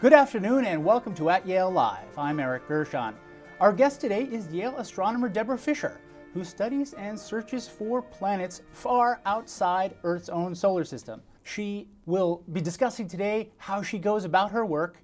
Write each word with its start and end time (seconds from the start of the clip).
Good 0.00 0.12
afternoon 0.12 0.66
and 0.66 0.84
welcome 0.84 1.14
to 1.14 1.30
At 1.30 1.46
Yale 1.46 1.70
Live. 1.70 2.18
I'm 2.18 2.40
Eric 2.40 2.68
Gershon. 2.68 3.14
Our 3.60 3.72
guest 3.72 4.00
today 4.00 4.24
is 4.24 4.52
Yale 4.52 4.76
astronomer 4.76 5.28
Deborah 5.28 5.56
Fischer, 5.56 6.00
who 6.34 6.44
studies 6.44 6.92
and 6.94 7.18
searches 7.18 7.68
for 7.68 8.02
planets 8.02 8.60
far 8.72 9.20
outside 9.24 9.94
Earth's 10.02 10.28
own 10.28 10.54
solar 10.54 10.84
system. 10.84 11.22
She 11.44 11.88
will 12.06 12.42
be 12.52 12.60
discussing 12.60 13.08
today 13.08 13.50
how 13.56 13.82
she 13.82 13.98
goes 13.98 14.24
about 14.24 14.50
her 14.50 14.66
work. 14.66 14.98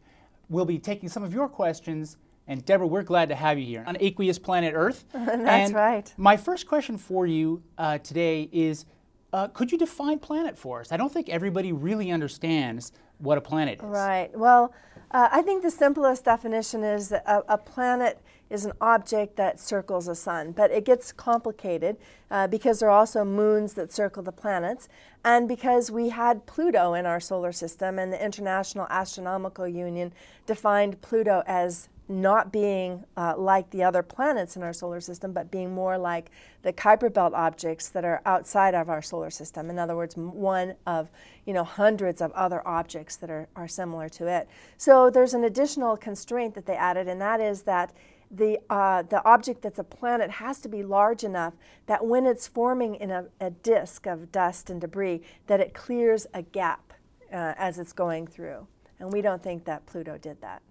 We'll 0.49 0.67
be 0.67 0.79
taking 0.79 1.09
some 1.09 1.23
of 1.23 1.33
your 1.33 1.49
questions. 1.49 2.19
And 2.47 2.65
Deborah, 2.65 2.87
we're 2.87 3.05
glad 3.05 3.29
to 3.29 3.37
have 3.37 3.59
you 3.59 3.65
here 3.65 3.85
on 3.87 3.97
aqueous 4.01 4.39
planet 4.39 4.75
Earth. 4.75 5.05
That's 5.13 5.41
and 5.41 5.75
right. 5.75 6.13
My 6.19 6.37
first 6.37 6.67
question 6.67 6.99
for 6.99 7.27
you 7.27 7.63
uh, 7.79 7.99
today 7.99 8.51
is 8.53 8.85
uh, 9.33 9.49
could 9.49 9.71
you 9.71 9.79
define 9.79 10.19
planet 10.19 10.59
for 10.59 10.81
us? 10.81 10.93
I 10.93 10.97
don't 10.97 11.13
think 11.13 11.29
everybody 11.29 11.73
really 11.73 12.11
understands 12.11 12.93
what 13.19 13.39
a 13.39 13.41
planet 13.41 13.79
is. 13.79 13.85
Right. 13.85 14.37
Well, 14.37 14.73
uh, 15.13 15.29
I 15.31 15.43
think 15.43 15.63
the 15.63 15.71
simplest 15.71 16.25
definition 16.25 16.85
is 16.85 17.09
that 17.09 17.25
a, 17.27 17.55
a, 17.55 17.59
planet 17.59 18.21
is 18.49 18.65
an 18.65 18.73
object 18.81 19.37
that 19.37 19.59
circles 19.61 20.09
a 20.09 20.15
sun, 20.15 20.53
but 20.53 20.71
it 20.71 20.85
gets 20.85 21.13
complicated 21.13 21.97
uh, 22.31 22.47
because 22.47 22.81
there 22.81 22.89
are 22.89 22.99
also 22.99 23.25
moons 23.25 23.75
that 23.75 23.93
circle 23.93 24.23
the 24.23 24.33
planets, 24.33 24.89
and 25.25 25.49
because 25.49 25.91
we 25.91 26.09
had 26.09 26.47
Pluto 26.47 26.95
in 26.95 27.07
our 27.07 27.21
solar 27.21 27.53
system, 27.53 27.99
and 27.99 28.13
the 28.13 28.25
International 28.25 28.87
Astronomical 28.89 29.67
Union 29.67 30.13
defined 30.47 31.01
Pluto 31.03 31.43
as 31.47 31.89
not 32.11 32.53
being 32.53 33.05
uh, 33.17 33.35
like 33.39 33.71
the 33.71 33.83
other 33.85 34.03
planets 34.03 34.57
in 34.57 34.63
our 34.63 34.73
solar 34.73 35.01
system, 35.01 35.33
but 35.33 35.51
being 35.51 35.73
more 35.73 35.97
like 35.97 36.31
the 36.63 36.73
Kuiper 36.73 37.13
Belt 37.13 37.33
objects 37.33 37.89
that 37.91 38.05
are 38.05 38.21
outside 38.27 38.75
of 38.75 38.89
our 38.89 39.01
solar 39.01 39.31
system. 39.31 39.71
In 39.71 39.79
other 39.79 39.95
words, 39.95 40.17
one 40.17 40.75
of 40.87 41.09
you 41.47 41.55
know 41.55 41.65
hundreds 41.65 42.21
of 42.21 42.33
other 42.33 42.67
objects 42.67 43.17
that 43.17 43.31
are, 43.31 43.49
are 43.55 43.69
similar 43.69 44.09
to 44.11 44.27
it. 44.27 44.49
So 44.77 45.09
there's 45.09 45.35
an 45.35 45.45
additional 45.45 45.97
constraint 45.97 46.55
that 46.55 46.67
they 46.67 46.77
added, 46.77 47.07
and 47.07 47.21
that 47.21 47.41
is 47.41 47.63
that 47.63 47.95
the, 48.31 48.61
uh, 48.71 49.03
the 49.03 49.25
object 49.25 49.63
that's 49.63 49.79
a 49.79 49.85
planet 49.85 50.31
has 50.31 50.61
to 50.61 50.69
be 50.69 50.83
large 50.83 51.25
enough 51.25 51.55
that 51.87 52.07
when 52.07 52.27
it's 52.27 52.47
forming 52.47 52.95
in 52.95 53.11
a, 53.11 53.27
a 53.41 53.51
disk 53.51 54.07
of 54.07 54.31
dust 54.31 54.71
and 54.71 54.81
debris, 54.81 55.23
that 55.49 55.59
it 55.59 55.75
clears 55.75 56.27
a 56.33 56.43
gap 56.43 56.93
uh, 57.33 57.55
as 57.57 57.79
it's 57.79 57.93
going 57.93 58.27
through. 58.27 58.67
And 59.01 59.13
we 59.13 59.21
don't 59.21 59.43
think 59.43 59.65
that 59.65 59.87
Pluto 59.87 60.17
did 60.17 60.41
that. 60.43 60.63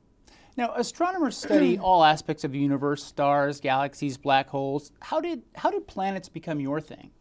Now, 0.59 0.73
astronomers 0.75 1.38
study 1.38 1.77
all 1.81 2.03
aspects 2.03 2.43
of 2.43 2.52
the 2.52 2.59
universe, 2.59 3.02
stars, 3.02 3.61
galaxies, 3.61 4.17
black 4.17 4.49
holes. 4.49 4.91
How 4.99 5.21
did, 5.21 5.41
how 5.55 5.71
did 5.71 5.88
planets 5.88 6.27
become 6.27 6.59
your 6.59 6.81
thing? 6.81 7.11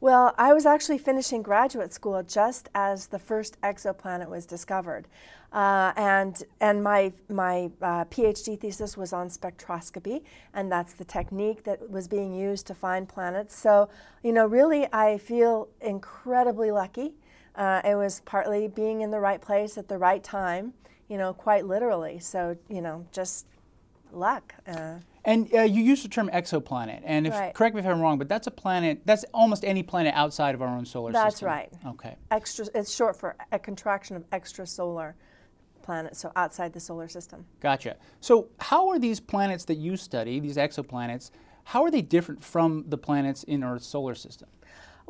Well, 0.00 0.32
I 0.38 0.52
was 0.52 0.64
actually 0.64 0.98
finishing 0.98 1.42
graduate 1.42 1.92
school 1.92 2.22
just 2.22 2.68
as 2.76 3.08
the 3.08 3.18
first 3.18 3.60
exoplanet 3.62 4.28
was 4.28 4.46
discovered. 4.46 5.08
Uh, 5.52 5.92
and 5.96 6.44
and 6.60 6.84
my, 6.84 7.12
my 7.28 7.72
uh, 7.82 8.04
PhD 8.04 8.56
thesis 8.60 8.96
was 8.96 9.12
on 9.12 9.28
spectroscopy, 9.28 10.22
and 10.54 10.70
that's 10.70 10.92
the 10.92 11.04
technique 11.04 11.64
that 11.64 11.90
was 11.90 12.06
being 12.06 12.32
used 12.32 12.64
to 12.68 12.76
find 12.76 13.08
planets. 13.08 13.58
So, 13.58 13.88
you 14.22 14.32
know, 14.32 14.46
really, 14.46 14.86
I 14.92 15.18
feel 15.18 15.66
incredibly 15.80 16.70
lucky. 16.70 17.14
Uh, 17.56 17.80
it 17.84 17.96
was 17.96 18.20
partly 18.20 18.68
being 18.68 19.00
in 19.00 19.10
the 19.10 19.18
right 19.18 19.40
place 19.40 19.76
at 19.76 19.88
the 19.88 19.98
right 19.98 20.22
time 20.22 20.74
you 21.08 21.18
know, 21.18 21.32
quite 21.32 21.66
literally. 21.66 22.18
So, 22.18 22.56
you 22.68 22.80
know, 22.80 23.06
just 23.12 23.46
luck. 24.12 24.54
Uh, 24.66 24.96
and 25.24 25.52
uh, 25.52 25.62
you 25.62 25.82
use 25.82 26.02
the 26.02 26.08
term 26.08 26.30
exoplanet, 26.32 27.02
and 27.04 27.26
if, 27.26 27.34
right. 27.34 27.52
correct 27.52 27.74
me 27.74 27.80
if 27.80 27.86
I'm 27.86 28.00
wrong, 28.00 28.18
but 28.18 28.28
that's 28.28 28.46
a 28.46 28.50
planet. 28.50 29.02
That's 29.04 29.24
almost 29.34 29.64
any 29.64 29.82
planet 29.82 30.14
outside 30.14 30.54
of 30.54 30.62
our 30.62 30.68
own 30.68 30.86
solar 30.86 31.12
that's 31.12 31.34
system. 31.34 31.48
That's 31.48 31.82
right. 31.84 31.90
Okay. 31.94 32.16
Extra. 32.30 32.66
It's 32.74 32.94
short 32.94 33.16
for 33.16 33.36
a 33.52 33.58
contraction 33.58 34.16
of 34.16 34.28
extrasolar 34.30 35.14
planet, 35.82 36.16
so 36.16 36.32
outside 36.36 36.72
the 36.72 36.80
solar 36.80 37.08
system. 37.08 37.44
Gotcha. 37.60 37.96
So, 38.20 38.48
how 38.58 38.88
are 38.88 38.98
these 38.98 39.20
planets 39.20 39.64
that 39.66 39.76
you 39.76 39.96
study, 39.96 40.40
these 40.40 40.56
exoplanets, 40.56 41.30
how 41.64 41.82
are 41.82 41.90
they 41.90 42.02
different 42.02 42.42
from 42.42 42.84
the 42.88 42.96
planets 42.96 43.42
in 43.42 43.62
Earth's 43.62 43.86
solar 43.86 44.14
system? 44.14 44.48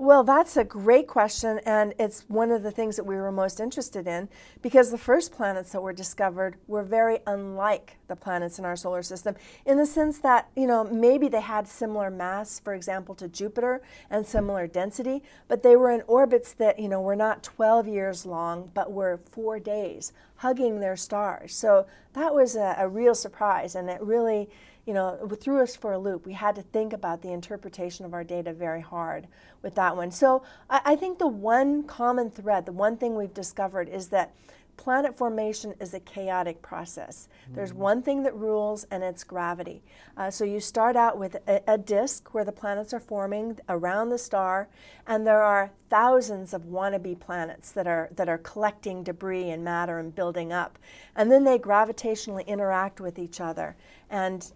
Well, 0.00 0.22
that's 0.22 0.56
a 0.56 0.62
great 0.62 1.08
question, 1.08 1.58
and 1.66 1.92
it's 1.98 2.24
one 2.28 2.52
of 2.52 2.62
the 2.62 2.70
things 2.70 2.94
that 2.94 3.02
we 3.02 3.16
were 3.16 3.32
most 3.32 3.58
interested 3.58 4.06
in 4.06 4.28
because 4.62 4.92
the 4.92 4.96
first 4.96 5.32
planets 5.32 5.72
that 5.72 5.80
were 5.80 5.92
discovered 5.92 6.54
were 6.68 6.84
very 6.84 7.18
unlike 7.26 7.96
the 8.06 8.14
planets 8.14 8.60
in 8.60 8.64
our 8.64 8.76
solar 8.76 9.02
system 9.02 9.34
in 9.66 9.76
the 9.76 9.84
sense 9.84 10.20
that, 10.20 10.50
you 10.54 10.68
know, 10.68 10.84
maybe 10.84 11.26
they 11.26 11.40
had 11.40 11.66
similar 11.66 12.10
mass, 12.12 12.60
for 12.60 12.74
example, 12.74 13.16
to 13.16 13.26
Jupiter 13.26 13.82
and 14.08 14.24
similar 14.24 14.68
density, 14.68 15.20
but 15.48 15.64
they 15.64 15.74
were 15.74 15.90
in 15.90 16.02
orbits 16.06 16.52
that, 16.52 16.78
you 16.78 16.88
know, 16.88 17.00
were 17.00 17.16
not 17.16 17.42
12 17.42 17.88
years 17.88 18.24
long, 18.24 18.70
but 18.74 18.92
were 18.92 19.18
four 19.32 19.58
days, 19.58 20.12
hugging 20.36 20.78
their 20.78 20.96
stars. 20.96 21.56
So 21.56 21.88
that 22.12 22.32
was 22.32 22.54
a, 22.54 22.76
a 22.78 22.88
real 22.88 23.16
surprise, 23.16 23.74
and 23.74 23.90
it 23.90 24.00
really 24.00 24.48
you 24.88 24.94
know, 24.94 25.18
threw 25.38 25.60
us 25.60 25.76
for 25.76 25.92
a 25.92 25.98
loop. 25.98 26.24
We 26.24 26.32
had 26.32 26.54
to 26.54 26.62
think 26.62 26.94
about 26.94 27.20
the 27.20 27.30
interpretation 27.30 28.06
of 28.06 28.14
our 28.14 28.24
data 28.24 28.54
very 28.54 28.80
hard 28.80 29.28
with 29.60 29.74
that 29.74 29.94
one. 29.94 30.10
So 30.10 30.42
I, 30.70 30.80
I 30.82 30.96
think 30.96 31.18
the 31.18 31.26
one 31.26 31.82
common 31.82 32.30
thread, 32.30 32.64
the 32.64 32.72
one 32.72 32.96
thing 32.96 33.14
we've 33.14 33.34
discovered 33.34 33.90
is 33.90 34.08
that 34.08 34.34
planet 34.78 35.18
formation 35.18 35.74
is 35.78 35.92
a 35.92 36.00
chaotic 36.00 36.62
process. 36.62 37.28
Mm-hmm. 37.44 37.54
There's 37.56 37.74
one 37.74 38.00
thing 38.00 38.22
that 38.22 38.34
rules, 38.34 38.86
and 38.90 39.04
it's 39.04 39.24
gravity. 39.24 39.82
Uh, 40.16 40.30
so 40.30 40.44
you 40.44 40.58
start 40.58 40.96
out 40.96 41.18
with 41.18 41.36
a, 41.46 41.60
a, 41.70 41.76
disk 41.76 42.32
where 42.32 42.44
the 42.44 42.52
planets 42.52 42.94
are 42.94 43.00
forming 43.00 43.58
around 43.68 44.08
the 44.08 44.16
star, 44.16 44.68
and 45.06 45.26
there 45.26 45.42
are 45.42 45.70
thousands 45.90 46.54
of 46.54 46.62
wannabe 46.62 47.20
planets 47.20 47.72
that 47.72 47.86
are 47.86 48.08
that 48.16 48.28
are 48.28 48.38
collecting 48.38 49.02
debris 49.02 49.50
and 49.50 49.62
matter 49.62 49.98
and 49.98 50.14
building 50.14 50.50
up, 50.50 50.78
and 51.14 51.30
then 51.30 51.44
they 51.44 51.58
gravitationally 51.58 52.46
interact 52.46 53.00
with 53.00 53.18
each 53.18 53.38
other. 53.38 53.76
And 54.08 54.50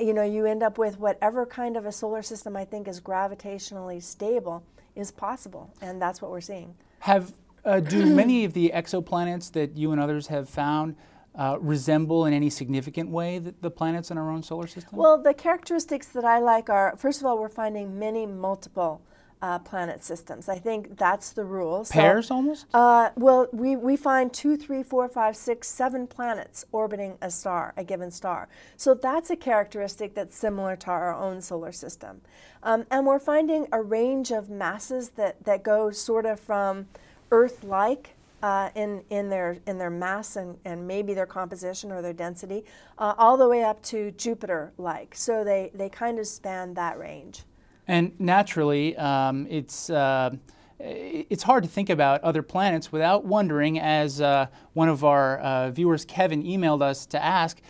you 0.00 0.14
know, 0.14 0.22
you 0.22 0.46
end 0.46 0.62
up 0.62 0.78
with 0.78 0.98
whatever 0.98 1.46
kind 1.46 1.76
of 1.76 1.86
a 1.86 1.92
solar 1.92 2.22
system 2.22 2.56
I 2.56 2.64
think 2.64 2.88
is 2.88 3.00
gravitationally 3.00 4.02
stable 4.02 4.64
is 4.94 5.10
possible, 5.10 5.72
and 5.80 6.00
that's 6.00 6.20
what 6.22 6.30
we're 6.30 6.40
seeing. 6.40 6.74
Have 7.00 7.34
uh, 7.64 7.80
do 7.80 8.06
many 8.14 8.44
of 8.44 8.52
the 8.52 8.72
exoplanets 8.74 9.52
that 9.52 9.76
you 9.76 9.92
and 9.92 10.00
others 10.00 10.26
have 10.28 10.48
found 10.48 10.96
uh, 11.34 11.56
resemble 11.60 12.26
in 12.26 12.32
any 12.32 12.50
significant 12.50 13.08
way 13.08 13.38
the, 13.38 13.54
the, 13.60 13.70
planets 13.70 14.10
in 14.10 14.18
our 14.18 14.30
own 14.30 14.42
solar 14.42 14.66
system? 14.66 14.98
Well, 14.98 15.22
the 15.22 15.32
characteristics 15.32 16.08
that 16.08 16.24
I 16.24 16.38
like 16.38 16.68
are 16.68 16.94
first 16.96 17.20
of 17.20 17.26
all, 17.26 17.38
we're 17.38 17.48
finding 17.48 17.98
many 17.98 18.26
multiple 18.26 19.02
uh, 19.42 19.58
planet 19.58 20.04
systems. 20.04 20.48
I 20.48 20.58
think 20.58 20.96
that's 20.96 21.32
the 21.32 21.44
rule. 21.44 21.84
Pairs 21.90 22.28
so, 22.28 22.36
almost? 22.36 22.66
Uh, 22.72 23.10
well, 23.16 23.48
we, 23.52 23.74
we 23.74 23.96
find 23.96 24.32
two, 24.32 24.56
three, 24.56 24.84
four, 24.84 25.08
five, 25.08 25.36
six, 25.36 25.68
seven 25.68 26.06
planets 26.06 26.64
orbiting 26.70 27.18
a 27.20 27.30
star, 27.30 27.74
a 27.76 27.82
given 27.82 28.12
star. 28.12 28.48
So 28.76 28.94
that's 28.94 29.30
a 29.30 29.36
characteristic 29.36 30.14
that's 30.14 30.36
similar 30.36 30.76
to 30.76 30.90
our 30.90 31.12
own 31.12 31.40
solar 31.42 31.72
system. 31.72 32.20
Um, 32.62 32.86
and 32.90 33.04
we're 33.04 33.18
finding 33.18 33.66
a 33.72 33.82
range 33.82 34.30
of 34.30 34.48
masses 34.48 35.10
that, 35.10 35.44
that 35.44 35.64
go 35.64 35.90
sort 35.90 36.24
of 36.24 36.38
from 36.38 36.86
Earth 37.30 37.64
like. 37.64 38.14
Uh, 38.44 38.70
in, 38.74 39.04
in, 39.08 39.28
their, 39.30 39.58
in 39.68 39.78
their 39.78 39.88
mass 39.88 40.34
and, 40.34 40.58
and 40.64 40.84
maybe 40.84 41.14
their 41.14 41.26
composition 41.26 41.92
or 41.92 42.02
their 42.02 42.12
density, 42.12 42.64
uh, 42.98 43.14
all 43.16 43.36
the 43.36 43.48
way 43.48 43.62
up 43.62 43.80
to 43.84 44.10
Jupiter 44.10 44.72
like. 44.78 45.14
So 45.14 45.44
they, 45.44 45.70
they 45.74 45.88
kind 45.88 46.18
of 46.18 46.26
span 46.26 46.74
that 46.74 46.98
range. 46.98 47.44
And 47.88 48.12
naturally, 48.18 48.96
um, 48.96 49.46
it's 49.50 49.90
uh, 49.90 50.30
it's 50.78 51.44
hard 51.44 51.62
to 51.62 51.68
think 51.68 51.90
about 51.90 52.22
other 52.22 52.42
planets 52.42 52.90
without 52.90 53.24
wondering, 53.24 53.78
as 53.78 54.20
uh, 54.20 54.46
one 54.72 54.88
of 54.88 55.04
our 55.04 55.38
uh, 55.38 55.70
viewers, 55.70 56.04
Kevin, 56.04 56.42
emailed 56.42 56.82
us 56.82 57.06
to 57.06 57.22
ask, 57.22 57.60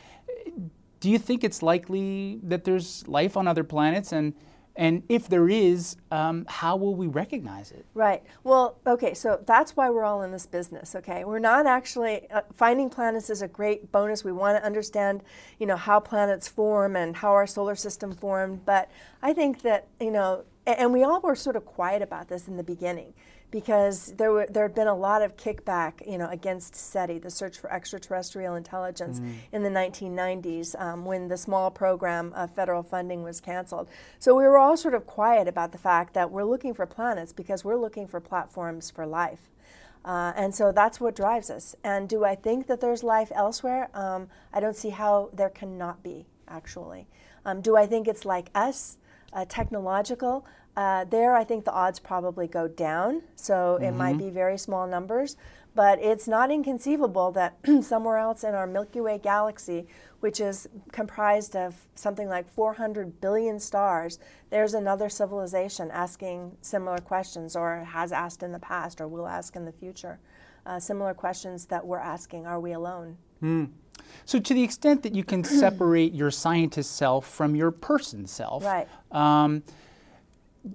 do 1.00 1.10
you 1.10 1.18
think 1.18 1.44
it's 1.44 1.62
likely 1.62 2.40
that 2.42 2.64
there's 2.64 3.06
life 3.06 3.36
on 3.36 3.46
other 3.46 3.64
planets? 3.64 4.12
And 4.12 4.34
and 4.76 5.02
if 5.08 5.28
there 5.28 5.48
is, 5.48 5.96
um, 6.10 6.46
how 6.48 6.76
will 6.76 6.94
we 6.94 7.06
recognize 7.06 7.70
it? 7.70 7.84
Right. 7.94 8.22
Well, 8.42 8.78
okay, 8.86 9.12
so 9.14 9.42
that's 9.46 9.76
why 9.76 9.90
we're 9.90 10.04
all 10.04 10.22
in 10.22 10.32
this 10.32 10.46
business, 10.46 10.94
okay? 10.94 11.24
We're 11.24 11.38
not 11.38 11.66
actually, 11.66 12.30
uh, 12.30 12.42
finding 12.54 12.88
planets 12.88 13.28
is 13.28 13.42
a 13.42 13.48
great 13.48 13.92
bonus. 13.92 14.24
We 14.24 14.32
want 14.32 14.58
to 14.58 14.64
understand, 14.64 15.22
you 15.58 15.66
know, 15.66 15.76
how 15.76 16.00
planets 16.00 16.48
form 16.48 16.96
and 16.96 17.16
how 17.16 17.32
our 17.32 17.46
solar 17.46 17.74
system 17.74 18.14
formed. 18.14 18.64
But 18.64 18.90
I 19.20 19.32
think 19.32 19.62
that, 19.62 19.88
you 20.00 20.10
know, 20.10 20.44
and 20.66 20.92
we 20.92 21.02
all 21.02 21.20
were 21.20 21.34
sort 21.34 21.56
of 21.56 21.66
quiet 21.66 22.02
about 22.02 22.28
this 22.28 22.48
in 22.48 22.56
the 22.56 22.62
beginning 22.62 23.14
because 23.52 24.14
there 24.16 24.32
were 24.32 24.46
there 24.50 24.64
had 24.64 24.74
been 24.74 24.88
a 24.88 24.94
lot 24.94 25.22
of 25.22 25.36
kickback, 25.36 26.04
you 26.10 26.18
know, 26.18 26.28
against 26.30 26.74
SETI, 26.74 27.18
the 27.18 27.30
Search 27.30 27.58
for 27.58 27.70
Extraterrestrial 27.70 28.56
Intelligence, 28.56 29.20
mm. 29.20 29.34
in 29.52 29.62
the 29.62 29.68
1990s 29.68 30.80
um, 30.80 31.04
when 31.04 31.28
the 31.28 31.36
small 31.36 31.70
program 31.70 32.32
of 32.32 32.50
federal 32.50 32.82
funding 32.82 33.22
was 33.22 33.40
canceled. 33.40 33.88
So 34.18 34.34
we 34.34 34.44
were 34.44 34.58
all 34.58 34.76
sort 34.76 34.94
of 34.94 35.06
quiet 35.06 35.46
about 35.46 35.70
the 35.70 35.78
fact 35.78 36.14
that 36.14 36.30
we're 36.32 36.44
looking 36.44 36.74
for 36.74 36.86
planets 36.86 37.32
because 37.32 37.64
we're 37.64 37.76
looking 37.76 38.08
for 38.08 38.18
platforms 38.18 38.90
for 38.90 39.06
life. 39.06 39.50
Uh, 40.04 40.32
and 40.34 40.54
so 40.54 40.72
that's 40.72 40.98
what 40.98 41.14
drives 41.14 41.50
us. 41.50 41.76
And 41.84 42.08
do 42.08 42.24
I 42.24 42.34
think 42.34 42.66
that 42.66 42.80
there's 42.80 43.04
life 43.04 43.30
elsewhere? 43.34 43.88
Um, 43.94 44.28
I 44.52 44.60
don't 44.60 44.74
see 44.74 44.90
how 44.90 45.28
there 45.32 45.50
cannot 45.50 46.02
be, 46.02 46.26
actually. 46.48 47.06
Um, 47.44 47.60
do 47.60 47.76
I 47.76 47.86
think 47.86 48.08
it's 48.08 48.24
like 48.24 48.48
us, 48.54 48.96
uh, 49.32 49.44
technological? 49.48 50.46
Uh, 50.76 51.04
there, 51.04 51.36
I 51.36 51.44
think 51.44 51.64
the 51.64 51.72
odds 51.72 51.98
probably 51.98 52.46
go 52.46 52.66
down, 52.66 53.22
so 53.36 53.76
mm-hmm. 53.76 53.84
it 53.84 53.92
might 53.92 54.16
be 54.16 54.30
very 54.30 54.56
small 54.56 54.86
numbers. 54.86 55.36
But 55.74 55.98
it's 56.00 56.28
not 56.28 56.50
inconceivable 56.50 57.32
that 57.32 57.56
somewhere 57.82 58.18
else 58.18 58.44
in 58.44 58.54
our 58.54 58.66
Milky 58.66 59.00
Way 59.00 59.18
galaxy, 59.18 59.86
which 60.20 60.40
is 60.40 60.68
comprised 60.92 61.56
of 61.56 61.74
something 61.94 62.28
like 62.28 62.48
400 62.50 63.20
billion 63.20 63.58
stars, 63.58 64.18
there's 64.50 64.74
another 64.74 65.08
civilization 65.08 65.90
asking 65.90 66.56
similar 66.60 66.98
questions, 66.98 67.56
or 67.56 67.84
has 67.84 68.12
asked 68.12 68.42
in 68.42 68.52
the 68.52 68.58
past, 68.58 69.00
or 69.00 69.08
will 69.08 69.26
ask 69.26 69.56
in 69.56 69.64
the 69.64 69.72
future. 69.72 70.18
Uh, 70.64 70.78
similar 70.78 71.14
questions 71.14 71.66
that 71.66 71.84
we're 71.84 71.98
asking 71.98 72.46
Are 72.46 72.60
we 72.60 72.72
alone? 72.72 73.16
Mm. 73.42 73.70
So, 74.24 74.38
to 74.38 74.54
the 74.54 74.62
extent 74.62 75.02
that 75.02 75.14
you 75.14 75.24
can 75.24 75.44
separate 75.44 76.14
your 76.14 76.30
scientist 76.30 76.96
self 76.96 77.26
from 77.28 77.54
your 77.54 77.70
person 77.70 78.26
self, 78.26 78.64
right. 78.64 78.88
Um, 79.10 79.62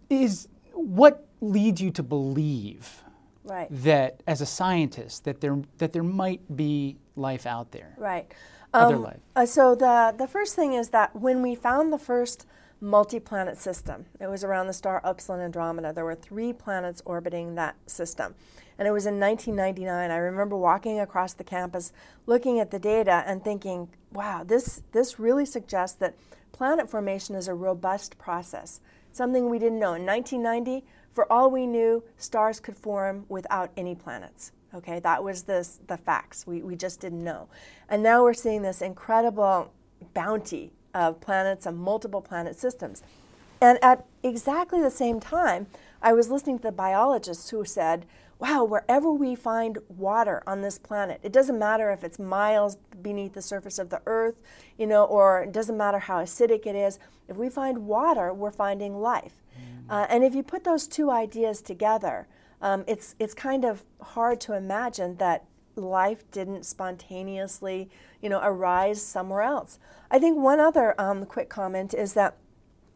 is 0.10 0.48
what 0.74 1.26
leads 1.40 1.82
you 1.82 1.92
to 1.92 2.04
believe 2.04 3.04
right. 3.44 3.68
that, 3.70 4.22
as 4.28 4.42
a 4.42 4.46
scientist, 4.46 5.24
that 5.24 5.42
there 5.42 5.58
that 5.78 5.94
there 5.94 6.04
might 6.04 6.42
be 6.56 6.98
life 7.16 7.46
out 7.46 7.72
there, 7.72 7.94
right? 7.98 8.32
Other 8.74 8.96
um, 8.96 9.04
life. 9.04 9.20
Uh, 9.36 9.46
so 9.46 9.76
the 9.76 10.14
the 10.18 10.28
first 10.28 10.56
thing 10.56 10.74
is 10.74 10.90
that 10.90 11.16
when 11.16 11.42
we 11.42 11.56
found 11.56 11.94
the 11.94 12.00
first 12.00 12.46
multi-planet 12.80 13.58
system, 13.58 14.06
it 14.20 14.28
was 14.28 14.44
around 14.44 14.68
the 14.68 14.74
star 14.74 15.02
Upsilon 15.04 15.42
Andromeda. 15.42 15.94
There 15.94 16.06
were 16.06 16.16
three 16.16 16.54
planets 16.54 17.02
orbiting 17.06 17.56
that 17.56 17.76
system 17.88 18.36
and 18.78 18.88
it 18.88 18.92
was 18.92 19.06
in 19.06 19.20
1999. 19.20 20.12
I 20.12 20.18
remember 20.18 20.56
walking 20.56 21.00
across 21.00 21.34
the 21.34 21.44
campus, 21.44 21.92
looking 22.26 22.60
at 22.60 22.72
the 22.72 22.80
data, 22.80 23.24
and 23.26 23.44
thinking, 23.44 23.90
wow, 24.12 24.44
this, 24.44 24.84
this 24.92 25.20
really 25.20 25.46
suggests 25.46 25.98
that 25.98 26.16
planet 26.52 26.90
formation 26.90 27.36
is 27.36 27.48
a 27.48 27.54
robust 27.54 28.18
process, 28.18 28.80
something 29.12 29.50
we 29.50 29.60
didn't 29.60 29.80
know. 29.80 29.94
In 29.94 30.06
1990, 30.06 30.86
for 31.14 31.32
all 31.32 31.50
we 31.50 31.66
knew, 31.66 32.04
stars 32.18 32.60
could 32.60 32.78
form 32.78 33.26
without 33.30 33.72
any 33.76 33.96
planets. 33.96 34.52
Okay, 34.76 35.00
that 35.00 35.24
was 35.24 35.44
this, 35.44 35.80
the 35.88 35.98
facts. 35.98 36.46
We, 36.46 36.62
we 36.62 36.76
just 36.76 37.00
didn't 37.00 37.24
know. 37.24 37.48
And 37.90 38.04
now 38.04 38.24
we're 38.24 38.34
seeing 38.34 38.62
this 38.62 38.82
incredible 38.82 39.72
bounty 40.14 40.74
of 40.94 41.22
planets 41.22 41.66
and 41.66 41.78
multiple 41.78 42.22
planet 42.22 42.56
systems. 42.58 43.04
And 43.62 43.80
at 43.82 44.06
exactly 44.24 44.82
the 44.82 44.92
same 44.92 45.20
time, 45.20 45.68
I 46.02 46.14
was 46.14 46.30
listening 46.30 46.58
to 46.60 46.64
the 46.64 46.72
biologists 46.72 47.50
who 47.50 47.66
said, 47.66 48.06
wow, 48.40 48.64
wherever 48.64 49.12
we 49.12 49.36
find 49.36 49.80
water 49.88 50.44
on 50.46 50.62
this 50.62 50.78
planet, 50.78 51.20
it 51.24 51.32
doesn't 51.32 51.58
matter 51.58 51.92
if 51.92 52.04
it's 52.04 52.20
miles 52.20 52.78
beneath 53.02 53.34
the 53.34 53.42
surface 53.42 53.80
of 53.80 53.90
the 53.90 54.02
earth, 54.06 54.42
you 54.78 54.86
know, 54.86 55.06
or 55.06 55.44
it 55.44 55.52
doesn't 55.52 55.78
matter 55.78 56.00
how 56.00 56.24
acidic 56.24 56.68
it 56.68 56.76
is. 56.76 57.00
If 57.28 57.36
we 57.36 57.50
find 57.50 57.88
water, 57.88 58.32
we're 58.34 58.52
finding 58.52 59.02
life. 59.02 59.42
Mm. 59.60 59.92
Uh, 59.92 60.08
and 60.10 60.24
if 60.24 60.36
you 60.36 60.44
put 60.44 60.64
those 60.64 60.88
two 60.88 61.10
ideas 61.10 61.62
together, 61.62 62.28
um, 62.62 62.84
it's, 62.88 63.16
it's 63.18 63.34
kind 63.34 63.66
of 63.66 63.84
hard 64.02 64.40
to 64.42 64.54
imagine 64.54 65.18
that 65.18 65.46
life 65.78 66.30
didn't 66.32 66.66
spontaneously, 66.66 67.90
you 68.22 68.30
know, 68.30 68.40
arise 68.44 69.02
somewhere 69.02 69.42
else. 69.42 69.80
I 70.10 70.20
think 70.20 70.38
one 70.38 70.60
other 70.60 71.00
um, 71.00 71.26
quick 71.26 71.50
comment 71.50 71.94
is 71.94 72.14
that 72.14 72.38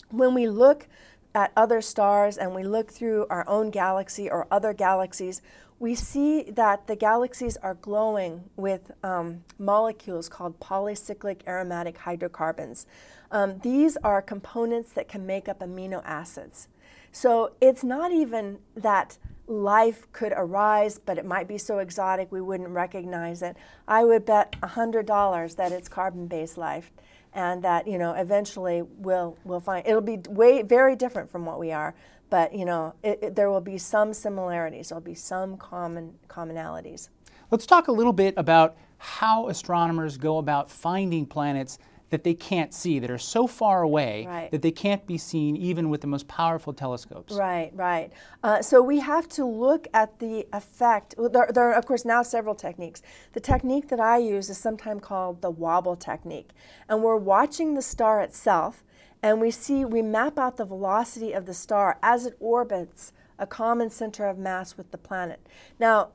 when 0.10 0.34
we 0.34 0.48
look 0.48 0.88
at 1.34 1.52
other 1.56 1.82
stars 1.82 2.38
and 2.38 2.54
we 2.54 2.64
look 2.64 2.92
through 2.92 3.26
our 3.30 3.48
own 3.48 3.70
galaxy 3.70 4.30
or 4.30 4.48
other 4.52 4.74
galaxies, 4.74 5.42
we 5.80 5.96
see 5.96 6.44
that 6.44 6.86
the 6.86 6.96
galaxies 6.96 7.58
are 7.58 7.74
glowing 7.74 8.44
with 8.56 8.92
um, 9.04 9.44
molecules 9.58 10.30
called 10.30 10.60
polycyclic 10.60 11.42
aromatic 11.48 11.98
hydrocarbons. 11.98 12.86
Um, 13.32 13.60
these 13.60 13.98
are 14.04 14.22
components 14.22 14.92
that 14.94 15.08
can 15.08 15.26
make 15.26 15.50
up 15.50 15.60
amino 15.60 16.04
acids. 16.06 16.68
So 17.12 17.54
it's 17.60 17.84
not 17.84 18.12
even 18.12 18.60
that 18.76 19.18
life 19.52 20.12
could 20.14 20.34
arise, 20.36 20.98
but 20.98 21.18
it 21.18 21.26
might 21.26 21.48
be 21.48 21.58
so 21.58 21.80
exotic 21.80 22.32
we 22.32 22.42
wouldn't 22.42 22.70
recognize 22.70 23.42
it. 23.42 23.58
I 23.88 24.04
would 24.04 24.26
bet 24.26 24.56
$100 24.62 25.56
that 25.58 25.72
it's 25.72 25.90
carbon 25.90 26.28
based 26.28 26.58
life 26.58 26.92
and 27.34 27.64
that 27.64 27.88
you 27.88 27.98
know 27.98 28.14
eventually 28.14 28.82
we'll 28.98 29.38
we'll 29.44 29.60
find 29.60 29.86
it'll 29.88 30.02
be 30.02 30.18
way 30.30 30.62
very 30.62 30.96
different 30.96 31.32
from 31.32 31.46
what 31.46 31.60
we 31.60 31.72
are 31.72 31.96
but 32.30 32.54
you 32.54 32.66
know 32.66 32.94
it, 33.04 33.20
it, 33.22 33.36
there 33.36 33.50
will 33.50 33.62
be 33.62 33.78
some 33.78 34.14
similarities 34.14 34.90
there'll 34.90 35.02
be 35.02 35.16
some 35.16 35.56
common 35.58 36.14
commonalities 36.28 37.10
let's 37.50 37.66
talk 37.66 37.88
a 37.88 37.92
little 37.92 38.14
bit 38.14 38.34
about 38.36 38.76
how 38.98 39.48
astronomers 39.48 40.18
go 40.18 40.38
about 40.38 40.70
finding 40.70 41.26
planets 41.26 41.80
that 42.12 42.24
they 42.24 42.34
can't 42.34 42.74
see, 42.74 43.00
that 43.00 43.10
are 43.10 43.18
so 43.18 43.48
far 43.48 43.82
away 43.82 44.26
right. 44.28 44.52
that 44.52 44.62
they 44.62 44.72
can't 44.72 45.08
be 45.08 45.18
seen 45.18 45.56
even 45.56 45.90
with 45.90 46.02
the 46.02 46.08
most 46.08 46.28
powerful 46.28 46.74
telescopes. 46.74 47.34
Right, 47.34 47.72
right. 47.74 48.12
Uh, 48.44 48.62
so 48.62 48.82
we 48.82 49.00
have 49.00 49.28
to 49.30 49.46
look 49.46 49.88
at 49.94 50.20
the 50.20 50.46
effect. 50.54 51.16
There, 51.18 51.50
there, 51.54 51.72
are, 51.72 51.74
of 51.74 51.86
course, 51.86 52.06
now 52.06 52.22
several 52.22 52.54
techniques. 52.54 53.02
The 53.32 53.40
technique 53.40 53.88
that 53.88 54.00
I 54.00 54.18
use 54.18 54.50
is 54.50 54.58
sometimes 54.58 55.02
called 55.02 55.42
the 55.42 55.50
wobble 55.50 55.96
technique. 55.96 56.50
And 56.88 57.02
we're 57.02 57.16
watching 57.16 57.74
the 57.74 57.82
star 57.82 58.22
itself, 58.22 58.84
and 59.24 59.40
we 59.40 59.50
see, 59.50 59.86
we 59.86 60.02
map 60.02 60.38
out 60.38 60.58
the 60.58 60.66
velocity 60.66 61.32
of 61.32 61.46
the 61.46 61.54
star 61.54 61.98
as 62.04 62.26
it 62.26 62.36
orbits 62.40 63.14
a 63.40 63.48
common 63.48 63.90
center 63.90 64.28
of 64.28 64.38
mass 64.38 64.76
with 64.76 64.92
the 64.92 64.98
planet. 64.98 65.40
Now, 65.80 66.10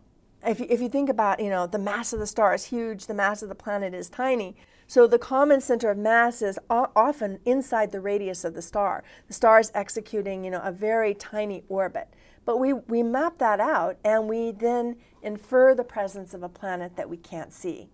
if 0.46 0.60
you, 0.60 0.66
if 0.68 0.80
you 0.80 0.90
think 0.90 1.08
about, 1.08 1.40
you 1.40 1.48
know, 1.48 1.66
the 1.66 1.78
mass 1.78 2.12
of 2.12 2.20
the 2.20 2.26
star 2.26 2.54
is 2.54 2.66
huge, 2.66 3.06
the 3.06 3.14
mass 3.14 3.42
of 3.42 3.48
the 3.48 3.54
planet 3.54 3.94
is 3.94 4.10
tiny. 4.10 4.56
So 4.86 5.06
the 5.06 5.18
common 5.18 5.60
center 5.60 5.90
of 5.90 5.98
mass 5.98 6.42
is 6.42 6.58
often 6.70 7.40
inside 7.44 7.90
the 7.90 8.00
radius 8.00 8.44
of 8.44 8.54
the 8.54 8.62
star. 8.62 9.02
The 9.26 9.34
star 9.34 9.58
is 9.58 9.72
executing, 9.74 10.44
you 10.44 10.50
know, 10.50 10.60
a 10.62 10.70
very 10.70 11.12
tiny 11.12 11.64
orbit. 11.68 12.08
But 12.44 12.58
we, 12.58 12.72
we 12.72 13.02
map 13.02 13.38
that 13.38 13.58
out 13.58 13.96
and 14.04 14.28
we 14.28 14.52
then 14.52 14.96
infer 15.22 15.74
the 15.74 15.82
presence 15.82 16.32
of 16.34 16.44
a 16.44 16.48
planet 16.48 16.94
that 16.96 17.10
we 17.10 17.16
can't 17.16 17.52
see. 17.52 17.88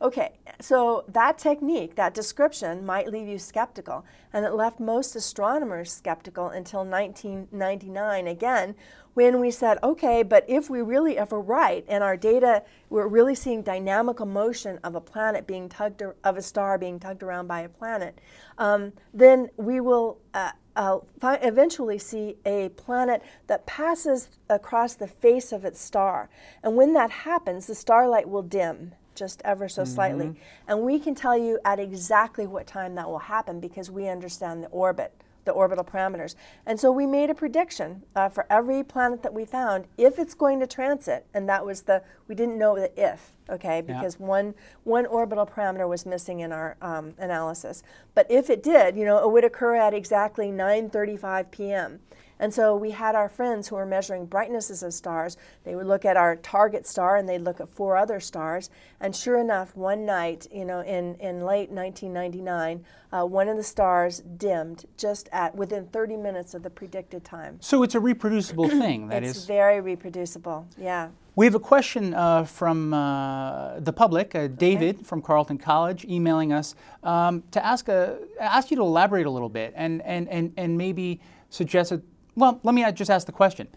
Okay, 0.00 0.32
so 0.60 1.04
that 1.08 1.38
technique, 1.38 1.94
that 1.94 2.12
description, 2.12 2.84
might 2.84 3.10
leave 3.10 3.26
you 3.26 3.38
skeptical, 3.38 4.04
and 4.30 4.44
it 4.44 4.52
left 4.52 4.78
most 4.78 5.16
astronomers 5.16 5.90
skeptical 5.90 6.48
until 6.48 6.84
1999 6.84 8.26
again, 8.26 8.74
when 9.14 9.40
we 9.40 9.50
said, 9.50 9.78
okay, 9.82 10.22
but 10.22 10.44
if 10.46 10.68
we 10.68 10.82
really 10.82 11.16
ever 11.16 11.40
right, 11.40 11.82
and 11.88 12.04
our 12.04 12.18
data, 12.18 12.62
we're 12.90 13.08
really 13.08 13.34
seeing 13.34 13.62
dynamical 13.62 14.26
motion 14.26 14.78
of 14.84 14.94
a 14.94 15.00
planet 15.00 15.46
being 15.46 15.70
tugged, 15.70 16.02
of 16.02 16.36
a 16.36 16.42
star 16.42 16.76
being 16.76 17.00
tugged 17.00 17.22
around 17.22 17.46
by 17.46 17.60
a 17.60 17.68
planet, 17.70 18.20
um, 18.58 18.92
then 19.14 19.48
we 19.56 19.80
will. 19.80 20.18
Uh, 20.34 20.52
uh, 20.76 20.98
fi- 21.18 21.36
eventually 21.36 21.96
see 21.96 22.36
a 22.44 22.68
planet 22.68 23.22
that 23.46 23.64
passes 23.64 24.28
across 24.50 24.92
the 24.92 25.06
face 25.06 25.50
of 25.50 25.64
its 25.64 25.80
star. 25.80 26.28
And 26.62 26.76
when 26.76 26.92
that 26.92 27.10
happens, 27.10 27.66
the 27.66 27.74
starlight 27.74 28.28
will 28.28 28.42
dim 28.42 28.92
just 29.16 29.42
ever 29.44 29.68
so 29.68 29.82
mm-hmm. 29.82 29.94
slightly. 29.94 30.40
And 30.68 30.82
we 30.82 30.98
can 30.98 31.14
tell 31.14 31.36
you 31.36 31.58
at 31.64 31.80
exactly 31.80 32.46
what 32.46 32.66
time 32.66 32.94
that 32.94 33.08
will 33.08 33.18
happen 33.18 33.60
because 33.60 33.90
we 33.90 34.08
understand 34.08 34.62
the 34.62 34.68
orbit, 34.68 35.12
the 35.44 35.52
orbital 35.52 35.84
parameters. 35.84 36.34
And 36.66 36.78
so 36.78 36.92
we 36.92 37.06
made 37.06 37.30
a 37.30 37.34
prediction 37.34 38.02
uh, 38.14 38.28
for 38.28 38.46
every 38.50 38.84
planet 38.84 39.22
that 39.22 39.32
we 39.32 39.44
found 39.44 39.86
if 39.96 40.18
it's 40.18 40.34
going 40.34 40.60
to 40.60 40.66
transit, 40.66 41.26
and 41.32 41.48
that 41.48 41.64
was 41.64 41.82
the, 41.82 42.02
we 42.28 42.34
didn't 42.34 42.58
know 42.58 42.76
the 42.76 42.92
if, 43.00 43.32
okay, 43.48 43.80
because 43.80 44.18
yeah. 44.20 44.26
one, 44.26 44.54
one 44.84 45.06
orbital 45.06 45.46
parameter 45.46 45.88
was 45.88 46.04
missing 46.04 46.40
in 46.40 46.52
our 46.52 46.76
um, 46.82 47.14
analysis. 47.18 47.82
But 48.14 48.30
if 48.30 48.50
it 48.50 48.62
did, 48.62 48.96
you 48.96 49.04
know, 49.04 49.18
it 49.18 49.32
would 49.32 49.44
occur 49.44 49.76
at 49.76 49.94
exactly 49.94 50.48
9.35 50.48 51.50
p.m. 51.50 52.00
And 52.38 52.52
so 52.52 52.76
we 52.76 52.90
had 52.90 53.14
our 53.14 53.28
friends 53.28 53.68
who 53.68 53.76
were 53.76 53.86
measuring 53.86 54.26
brightnesses 54.26 54.82
of 54.82 54.92
stars. 54.92 55.36
They 55.64 55.74
would 55.74 55.86
look 55.86 56.04
at 56.04 56.16
our 56.16 56.36
target 56.36 56.86
star 56.86 57.16
and 57.16 57.28
they'd 57.28 57.38
look 57.38 57.60
at 57.60 57.68
four 57.68 57.96
other 57.96 58.20
stars. 58.20 58.70
And 59.00 59.14
sure 59.14 59.38
enough, 59.38 59.76
one 59.76 60.04
night, 60.04 60.46
you 60.52 60.64
know, 60.64 60.80
in, 60.80 61.14
in 61.16 61.44
late 61.44 61.70
1999, 61.70 62.84
uh, 63.12 63.24
one 63.24 63.48
of 63.48 63.56
the 63.56 63.62
stars 63.62 64.22
dimmed 64.36 64.84
just 64.96 65.28
at 65.32 65.54
within 65.54 65.86
30 65.86 66.16
minutes 66.16 66.54
of 66.54 66.62
the 66.62 66.70
predicted 66.70 67.24
time. 67.24 67.58
So 67.60 67.82
it's 67.82 67.94
a 67.94 68.00
reproducible 68.00 68.68
thing. 68.82 69.08
That 69.08 69.22
it's 69.22 69.38
is 69.38 69.46
very 69.46 69.80
reproducible. 69.80 70.66
Yeah. 70.76 71.08
We 71.36 71.44
have 71.44 71.54
a 71.54 71.60
question 71.60 72.14
uh, 72.14 72.44
from 72.44 72.94
uh, 72.94 73.78
the 73.80 73.92
public, 73.92 74.34
uh, 74.34 74.46
David 74.46 74.96
okay. 74.96 75.04
from 75.04 75.20
Carleton 75.20 75.58
College, 75.58 76.06
emailing 76.06 76.50
us 76.54 76.74
um, 77.02 77.42
to 77.50 77.64
ask 77.64 77.88
a, 77.88 78.18
ask 78.40 78.70
you 78.70 78.76
to 78.78 78.82
elaborate 78.82 79.26
a 79.26 79.30
little 79.30 79.50
bit 79.50 79.74
and 79.76 80.00
and 80.02 80.28
and, 80.30 80.54
and 80.56 80.78
maybe 80.78 81.20
suggest 81.50 81.92
a 81.92 82.00
well, 82.36 82.60
let 82.62 82.74
me 82.74 82.84
just 82.92 83.10
ask 83.10 83.26
the 83.26 83.32
question. 83.32 83.68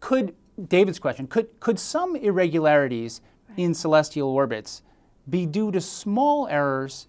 Could 0.00 0.34
David's 0.68 0.98
question, 0.98 1.26
could, 1.26 1.48
could 1.60 1.78
some 1.78 2.16
irregularities 2.16 3.20
right. 3.48 3.58
in 3.58 3.74
celestial 3.74 4.28
orbits 4.28 4.82
be 5.28 5.44
due 5.44 5.70
to 5.72 5.80
small 5.80 6.46
errors 6.48 7.08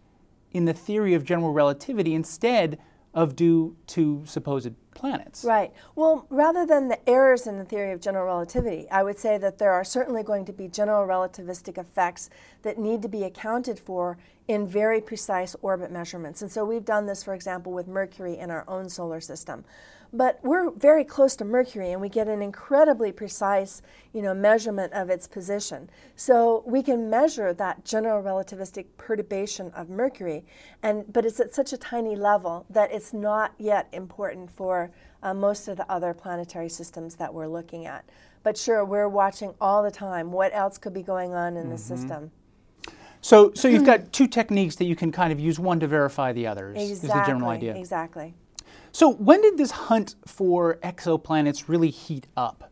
in 0.51 0.65
the 0.65 0.73
theory 0.73 1.13
of 1.13 1.23
general 1.23 1.53
relativity 1.53 2.13
instead 2.13 2.79
of 3.13 3.35
due 3.35 3.75
to 3.87 4.23
supposed 4.25 4.73
planets. 4.93 5.43
Right. 5.43 5.71
Well, 5.95 6.25
rather 6.29 6.65
than 6.65 6.87
the 6.87 7.09
errors 7.09 7.47
in 7.47 7.57
the 7.57 7.65
theory 7.65 7.91
of 7.91 8.01
general 8.01 8.25
relativity, 8.25 8.89
I 8.91 9.03
would 9.03 9.17
say 9.17 9.37
that 9.37 9.59
there 9.59 9.71
are 9.71 9.83
certainly 9.83 10.23
going 10.23 10.45
to 10.45 10.53
be 10.53 10.67
general 10.67 11.07
relativistic 11.07 11.77
effects 11.77 12.29
that 12.63 12.77
need 12.77 13.01
to 13.03 13.07
be 13.07 13.23
accounted 13.23 13.79
for 13.79 14.17
in 14.47 14.67
very 14.67 15.01
precise 15.01 15.55
orbit 15.61 15.91
measurements. 15.91 16.41
And 16.41 16.51
so 16.51 16.63
we've 16.63 16.85
done 16.85 17.05
this, 17.05 17.23
for 17.23 17.33
example, 17.33 17.73
with 17.73 17.87
Mercury 17.87 18.37
in 18.37 18.49
our 18.49 18.63
own 18.67 18.89
solar 18.89 19.19
system. 19.19 19.65
but 20.13 20.39
we're 20.41 20.71
very 20.71 21.03
close 21.03 21.35
to 21.35 21.45
Mercury 21.45 21.91
and 21.91 22.01
we 22.01 22.09
get 22.09 22.27
an 22.27 22.41
incredibly 22.41 23.11
precise 23.11 23.81
you 24.13 24.21
know, 24.21 24.33
measurement 24.33 24.93
of 24.93 25.09
its 25.09 25.27
position. 25.27 25.89
So 26.15 26.63
we 26.65 26.81
can 26.81 27.09
measure 27.09 27.53
that 27.53 27.83
general 27.83 28.23
relativistic 28.23 28.85
perturbation 28.97 29.71
of 29.71 29.89
Mercury, 29.89 30.45
and, 30.81 31.11
but 31.11 31.25
it's 31.25 31.39
at 31.39 31.53
such 31.53 31.73
a 31.73 31.77
tiny 31.77 32.15
level 32.15 32.65
that 32.69 32.91
it's 32.91 33.13
not 33.13 33.53
yet 33.57 33.87
important 33.91 34.49
for 34.49 34.91
uh, 35.23 35.33
most 35.33 35.67
of 35.67 35.77
the 35.77 35.91
other 35.91 36.13
planetary 36.13 36.69
systems 36.69 37.15
that 37.15 37.33
we're 37.33 37.47
looking 37.47 37.85
at. 37.85 38.05
But 38.43 38.57
sure, 38.57 38.85
we're 38.85 39.09
watching 39.09 39.53
all 39.59 39.83
the 39.83 39.91
time 39.91 40.31
what 40.31 40.53
else 40.53 40.77
could 40.77 40.93
be 40.93 41.03
going 41.03 41.33
on 41.33 41.57
in 41.57 41.63
mm-hmm. 41.63 41.71
the 41.71 41.77
system. 41.77 42.31
So, 43.21 43.51
so 43.53 43.67
you've 43.67 43.81
hmm. 43.81 43.87
got 43.87 44.13
two 44.13 44.27
techniques 44.27 44.75
that 44.75 44.85
you 44.85 44.95
can 44.95 45.11
kind 45.11 45.31
of 45.31 45.39
use 45.39 45.59
one 45.59 45.79
to 45.79 45.87
verify 45.87 46.33
the 46.33 46.47
others. 46.47 46.77
Exactly. 46.77 46.91
Is 46.93 47.01
the 47.01 47.23
general 47.25 47.49
idea. 47.49 47.75
Exactly. 47.75 48.33
So, 48.91 49.13
when 49.13 49.41
did 49.41 49.57
this 49.57 49.71
hunt 49.71 50.15
for 50.25 50.75
exoplanets 50.83 51.67
really 51.67 51.89
heat 51.89 52.27
up? 52.35 52.71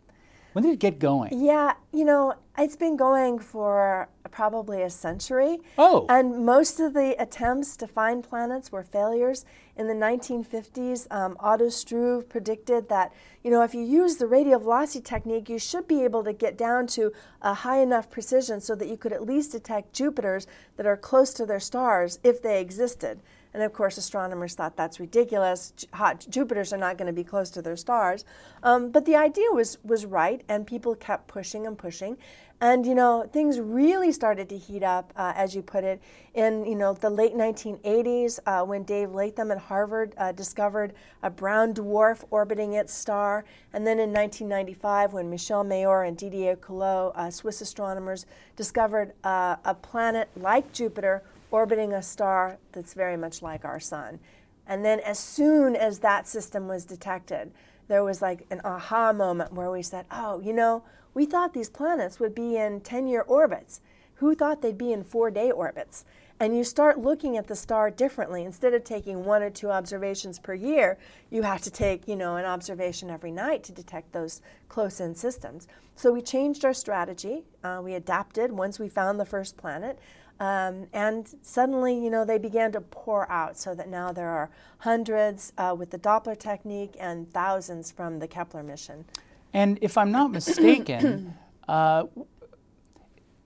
When 0.53 0.63
did 0.63 0.73
it 0.73 0.79
get 0.79 0.99
going? 0.99 1.43
Yeah, 1.43 1.73
you 1.91 2.05
know, 2.05 2.35
it's 2.57 2.75
been 2.75 2.95
going 2.95 3.39
for 3.39 4.09
probably 4.31 4.81
a 4.81 4.89
century. 4.89 5.59
Oh. 5.77 6.05
And 6.09 6.45
most 6.45 6.79
of 6.79 6.93
the 6.93 7.15
attempts 7.21 7.77
to 7.77 7.87
find 7.87 8.23
planets 8.23 8.71
were 8.71 8.83
failures. 8.83 9.45
In 9.77 9.87
the 9.87 9.93
1950s, 9.93 11.07
um, 11.11 11.37
Otto 11.39 11.69
Struve 11.69 12.27
predicted 12.29 12.89
that, 12.89 13.13
you 13.43 13.51
know, 13.51 13.61
if 13.61 13.73
you 13.73 13.81
use 13.81 14.17
the 14.17 14.27
radial 14.27 14.59
velocity 14.59 15.01
technique, 15.01 15.49
you 15.49 15.59
should 15.59 15.87
be 15.87 16.03
able 16.03 16.23
to 16.23 16.33
get 16.33 16.57
down 16.57 16.87
to 16.87 17.11
a 17.41 17.53
high 17.53 17.81
enough 17.81 18.09
precision 18.09 18.59
so 18.61 18.75
that 18.75 18.87
you 18.87 18.97
could 18.97 19.13
at 19.13 19.25
least 19.25 19.51
detect 19.51 19.93
Jupiters 19.93 20.47
that 20.77 20.85
are 20.85 20.97
close 20.97 21.33
to 21.33 21.45
their 21.45 21.59
stars 21.59 22.19
if 22.23 22.41
they 22.41 22.59
existed. 22.59 23.21
And 23.55 23.63
of 23.63 23.71
course, 23.71 23.97
astronomers 23.97 24.53
thought 24.53 24.75
that's 24.75 24.99
ridiculous. 24.99 25.71
Hot 25.93 26.25
Jupiters 26.29 26.73
are 26.73 26.77
not 26.77 26.97
going 26.97 27.07
to 27.07 27.13
be 27.13 27.23
close 27.23 27.49
to 27.51 27.61
their 27.61 27.77
stars. 27.77 28.25
Um, 28.63 28.91
but 28.91 29.05
the 29.05 29.15
idea 29.15 29.49
was, 29.53 29.77
was 29.81 30.05
right, 30.05 30.43
and 30.49 30.67
people 30.67 30.93
kept 30.93 31.29
pushing 31.29 31.65
and 31.65 31.77
pushing. 31.77 32.17
And 32.61 32.85
you 32.85 32.95
know, 32.95 33.29
things 33.31 33.59
really 33.59 34.13
started 34.13 34.47
to 34.49 34.57
heat 34.57 34.81
up, 34.81 35.11
uh, 35.17 35.33
as 35.35 35.53
you 35.53 35.61
put 35.61 35.83
it, 35.83 36.01
in 36.33 36.65
you 36.65 36.75
know 36.75 36.93
the 36.93 37.09
late 37.09 37.35
1980s 37.35 38.39
uh, 38.45 38.63
when 38.63 38.83
Dave 38.83 39.11
Latham 39.13 39.51
at 39.51 39.57
Harvard 39.57 40.13
uh, 40.17 40.31
discovered 40.31 40.93
a 41.21 41.29
brown 41.29 41.73
dwarf 41.73 42.23
orbiting 42.31 42.73
its 42.73 42.93
star, 42.93 43.43
and 43.73 43.85
then 43.85 43.99
in 43.99 44.13
1995 44.13 45.13
when 45.13 45.29
Michel 45.29 45.63
Mayor 45.65 46.03
and 46.03 46.17
Didier 46.17 46.55
Queloz, 46.55 47.11
uh, 47.15 47.29
Swiss 47.29 47.59
astronomers, 47.59 48.25
discovered 48.55 49.11
uh, 49.25 49.57
a 49.65 49.73
planet 49.73 50.29
like 50.37 50.71
Jupiter 50.71 51.23
orbiting 51.51 51.93
a 51.93 52.01
star 52.01 52.57
that's 52.71 52.93
very 52.93 53.17
much 53.17 53.41
like 53.41 53.65
our 53.65 53.79
sun. 53.79 54.19
And 54.67 54.83
then, 54.83 54.99
as 55.01 55.19
soon 55.19 55.75
as 55.75 55.99
that 55.99 56.27
system 56.27 56.67
was 56.67 56.85
detected, 56.85 57.51
there 57.87 58.03
was 58.03 58.21
like 58.21 58.45
an 58.49 58.61
aha 58.63 59.13
moment 59.13 59.53
where 59.53 59.71
we 59.71 59.81
said, 59.81 60.05
oh, 60.11 60.39
you 60.39 60.53
know, 60.53 60.83
we 61.13 61.25
thought 61.25 61.53
these 61.53 61.69
planets 61.69 62.19
would 62.19 62.35
be 62.35 62.57
in 62.57 62.81
10 62.81 63.07
year 63.07 63.21
orbits. 63.21 63.81
Who 64.15 64.35
thought 64.35 64.61
they'd 64.61 64.77
be 64.77 64.93
in 64.93 65.03
four 65.03 65.29
day 65.31 65.51
orbits? 65.51 66.05
And 66.37 66.55
you 66.55 66.65
start 66.65 66.99
looking 66.99 67.37
at 67.37 67.47
the 67.47 67.55
star 67.55 67.89
differently. 67.89 68.43
Instead 68.43 68.73
of 68.73 68.83
taking 68.83 69.23
one 69.23 69.41
or 69.41 69.49
two 69.49 69.71
observations 69.71 70.37
per 70.37 70.53
year, 70.53 70.97
you 71.29 71.43
have 71.43 71.61
to 71.61 71.71
take, 71.71 72.09
you 72.09 72.15
know, 72.17 72.35
an 72.35 72.43
observation 72.43 73.09
every 73.09 73.31
night 73.31 73.63
to 73.63 73.71
detect 73.71 74.11
those 74.11 74.41
close 74.67 74.99
in 74.99 75.15
systems. 75.15 75.67
So 75.95 76.11
we 76.11 76.21
changed 76.21 76.65
our 76.65 76.73
strategy. 76.73 77.45
Uh, 77.63 77.79
we 77.81 77.93
adapted 77.93 78.51
once 78.51 78.79
we 78.79 78.89
found 78.89 79.17
the 79.17 79.25
first 79.25 79.55
planet. 79.55 79.97
Um, 80.39 80.87
and 80.91 81.33
suddenly, 81.41 81.97
you 81.97 82.09
know, 82.09 82.25
they 82.25 82.37
began 82.37 82.71
to 82.73 82.81
pour 82.81 83.29
out 83.31 83.57
so 83.57 83.73
that 83.75 83.87
now 83.87 84.11
there 84.11 84.29
are 84.29 84.49
hundreds 84.79 85.53
uh, 85.57 85.75
with 85.77 85.91
the 85.91 85.97
Doppler 85.99 86.37
technique 86.37 86.95
and 86.99 87.31
thousands 87.31 87.91
from 87.91 88.19
the 88.19 88.27
Kepler 88.27 88.63
mission. 88.63 89.05
And 89.53 89.79
if 89.81 89.97
I'm 89.97 90.11
not 90.11 90.31
mistaken, 90.31 91.35
uh, 91.69 92.05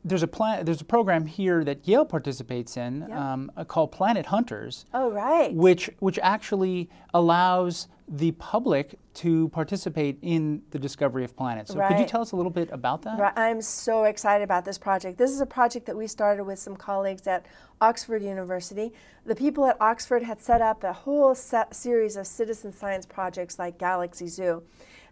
there's 0.04 0.24
a 0.24 0.28
plan, 0.28 0.66
there's 0.66 0.82
a 0.82 0.86
program 0.86 1.28
here 1.28 1.64
that 1.64 1.88
Yale 1.88 2.06
participates 2.06 2.78
in 2.78 3.12
um, 3.12 3.52
called 3.68 3.92
Planet 3.92 4.28
Hunters. 4.28 4.86
Oh, 4.94 5.12
right. 5.12 5.54
Which 5.54 5.92
which 6.00 6.18
actually 6.24 6.90
allows 7.14 7.88
the 8.12 8.32
public 8.34 8.98
to 9.14 9.50
participate 9.50 10.18
in 10.24 10.64
the 10.72 10.80
discovery 10.80 11.24
of 11.24 11.36
planets. 11.36 11.72
So 11.72 11.78
right. 11.78 11.90
could 11.90 12.00
you 12.00 12.08
tell 12.08 12.22
us 12.22 12.32
a 12.32 12.36
little 12.36 12.52
bit 12.52 12.70
about 12.72 13.04
that? 13.04 13.20
Right. 13.20 13.34
I'm 13.38 13.62
so 13.62 14.06
excited 14.06 14.44
about 14.44 14.66
this 14.66 14.80
project. 14.80 15.18
This 15.18 15.30
is 15.30 15.42
a 15.42 15.46
project 15.46 15.86
that 15.86 15.96
we 15.96 16.08
started 16.08 16.44
with 16.44 16.58
some 16.58 16.76
colleagues 16.76 17.28
at 17.28 17.46
Oxford 17.82 18.24
University. 18.24 18.92
The 19.26 19.36
people 19.36 19.66
at 19.68 19.78
Oxford 19.80 20.24
had 20.24 20.42
set 20.42 20.60
up 20.60 20.84
a 20.84 20.92
whole 20.92 21.36
series 21.36 22.16
of 22.16 22.26
citizen 22.26 22.74
science 22.74 23.06
projects 23.06 23.60
like 23.60 23.78
Galaxy 23.78 24.28
Zoo. 24.28 24.64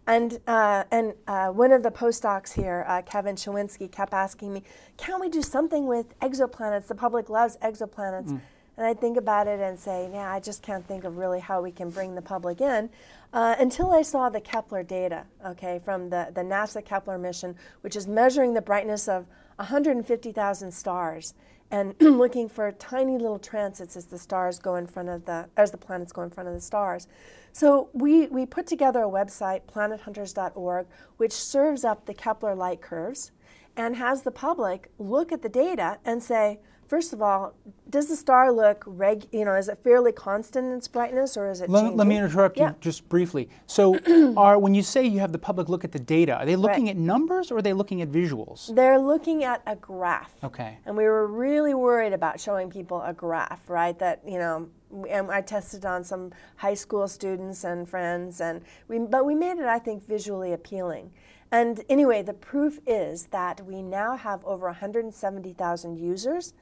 And, 0.08 0.40
uh, 0.48 0.84
and 0.90 1.12
uh, 1.28 1.48
one 1.48 1.70
of 1.70 1.82
the 1.82 1.90
postdocs 1.90 2.52
here, 2.52 2.84
uh, 2.88 3.02
Kevin 3.02 3.36
Schawinski, 3.36 3.92
kept 3.92 4.12
asking 4.12 4.52
me, 4.52 4.64
can 4.96 5.20
we 5.20 5.28
do 5.28 5.42
something 5.42 5.86
with 5.86 6.18
exoplanets? 6.20 6.88
The 6.88 6.94
public 6.94 7.28
loves 7.28 7.58
exoplanets. 7.58 8.30
Mm. 8.30 8.40
And 8.78 8.86
I'd 8.86 9.00
think 9.00 9.16
about 9.16 9.48
it 9.48 9.58
and 9.58 9.76
say, 9.76 10.08
yeah, 10.12 10.32
I 10.32 10.38
just 10.38 10.62
can't 10.62 10.86
think 10.86 11.02
of 11.02 11.18
really 11.18 11.40
how 11.40 11.60
we 11.60 11.72
can 11.72 11.90
bring 11.90 12.14
the 12.14 12.22
public 12.22 12.60
in 12.60 12.88
uh, 13.32 13.56
until 13.58 13.90
I 13.90 14.02
saw 14.02 14.28
the 14.28 14.40
Kepler 14.40 14.84
data, 14.84 15.24
okay, 15.44 15.80
from 15.84 16.10
the, 16.10 16.28
the 16.32 16.42
NASA 16.42 16.84
Kepler 16.84 17.18
mission, 17.18 17.56
which 17.80 17.96
is 17.96 18.06
measuring 18.06 18.54
the 18.54 18.62
brightness 18.62 19.08
of 19.08 19.26
150,000 19.56 20.70
stars 20.70 21.34
and 21.72 21.96
looking 22.00 22.48
for 22.48 22.70
tiny 22.70 23.18
little 23.18 23.40
transits 23.40 23.96
as 23.96 24.04
the 24.04 24.18
stars 24.18 24.60
go 24.60 24.76
in 24.76 24.86
front 24.86 25.08
of 25.08 25.24
the, 25.24 25.48
as 25.56 25.72
the 25.72 25.76
planets 25.76 26.12
go 26.12 26.22
in 26.22 26.30
front 26.30 26.48
of 26.48 26.54
the 26.54 26.60
stars. 26.60 27.08
So 27.52 27.88
we, 27.92 28.28
we 28.28 28.46
put 28.46 28.68
together 28.68 29.02
a 29.02 29.08
website, 29.08 29.62
planethunters.org, 29.62 30.86
which 31.16 31.32
serves 31.32 31.84
up 31.84 32.06
the 32.06 32.14
Kepler 32.14 32.54
light 32.54 32.80
curves 32.80 33.32
and 33.76 33.96
has 33.96 34.22
the 34.22 34.30
public 34.30 34.88
look 35.00 35.32
at 35.32 35.42
the 35.42 35.48
data 35.48 35.98
and 36.04 36.22
say, 36.22 36.60
first 36.88 37.12
of 37.12 37.22
all, 37.22 37.54
does 37.88 38.08
the 38.08 38.16
star 38.16 38.50
look 38.52 38.82
reg? 38.86 39.26
You 39.30 39.44
know, 39.44 39.54
is 39.54 39.68
it 39.68 39.78
fairly 39.84 40.12
constant 40.12 40.66
in 40.66 40.78
its 40.78 40.88
brightness, 40.88 41.36
or 41.36 41.48
is 41.48 41.60
it? 41.60 41.70
Let, 41.70 41.94
let 41.94 42.06
me 42.06 42.16
interrupt 42.16 42.56
yeah. 42.56 42.70
you 42.70 42.76
just 42.80 43.08
briefly. 43.08 43.48
So, 43.66 43.98
are 44.36 44.58
when 44.58 44.74
you 44.74 44.82
say 44.82 45.06
you 45.06 45.20
have 45.20 45.32
the 45.32 45.38
public 45.38 45.68
look 45.68 45.84
at 45.84 45.92
the 45.92 45.98
data, 45.98 46.34
are 46.34 46.46
they 46.46 46.56
looking 46.56 46.86
right. 46.86 46.90
at 46.90 46.96
numbers 46.96 47.50
or 47.50 47.58
are 47.58 47.62
they 47.62 47.72
looking 47.72 48.02
at 48.02 48.10
visuals? 48.10 48.74
They're 48.74 48.98
looking 48.98 49.44
at 49.44 49.62
a 49.66 49.76
graph. 49.76 50.34
Okay. 50.42 50.78
And 50.86 50.96
we 50.96 51.04
were 51.04 51.26
really 51.26 51.74
worried 51.74 52.12
about 52.12 52.40
showing 52.40 52.70
people 52.70 53.02
a 53.02 53.12
graph, 53.12 53.68
right? 53.68 53.98
That 53.98 54.22
you 54.26 54.38
know 54.38 54.68
and 55.08 55.30
I 55.30 55.40
tested 55.40 55.84
on 55.84 56.04
some 56.04 56.32
high 56.56 56.74
school 56.74 57.08
students 57.08 57.64
and 57.64 57.88
friends, 57.88 58.40
and 58.40 58.62
we, 58.88 58.98
but 58.98 59.24
we 59.24 59.34
made 59.34 59.58
it, 59.58 59.66
I 59.66 59.78
think, 59.78 60.06
visually 60.06 60.52
appealing. 60.52 61.10
And 61.50 61.82
anyway, 61.88 62.22
the 62.22 62.34
proof 62.34 62.78
is 62.86 63.26
that 63.26 63.64
we 63.64 63.82
now 63.82 64.16
have 64.16 64.44
over 64.44 64.66
170,000 64.66 65.96
users. 65.98 66.52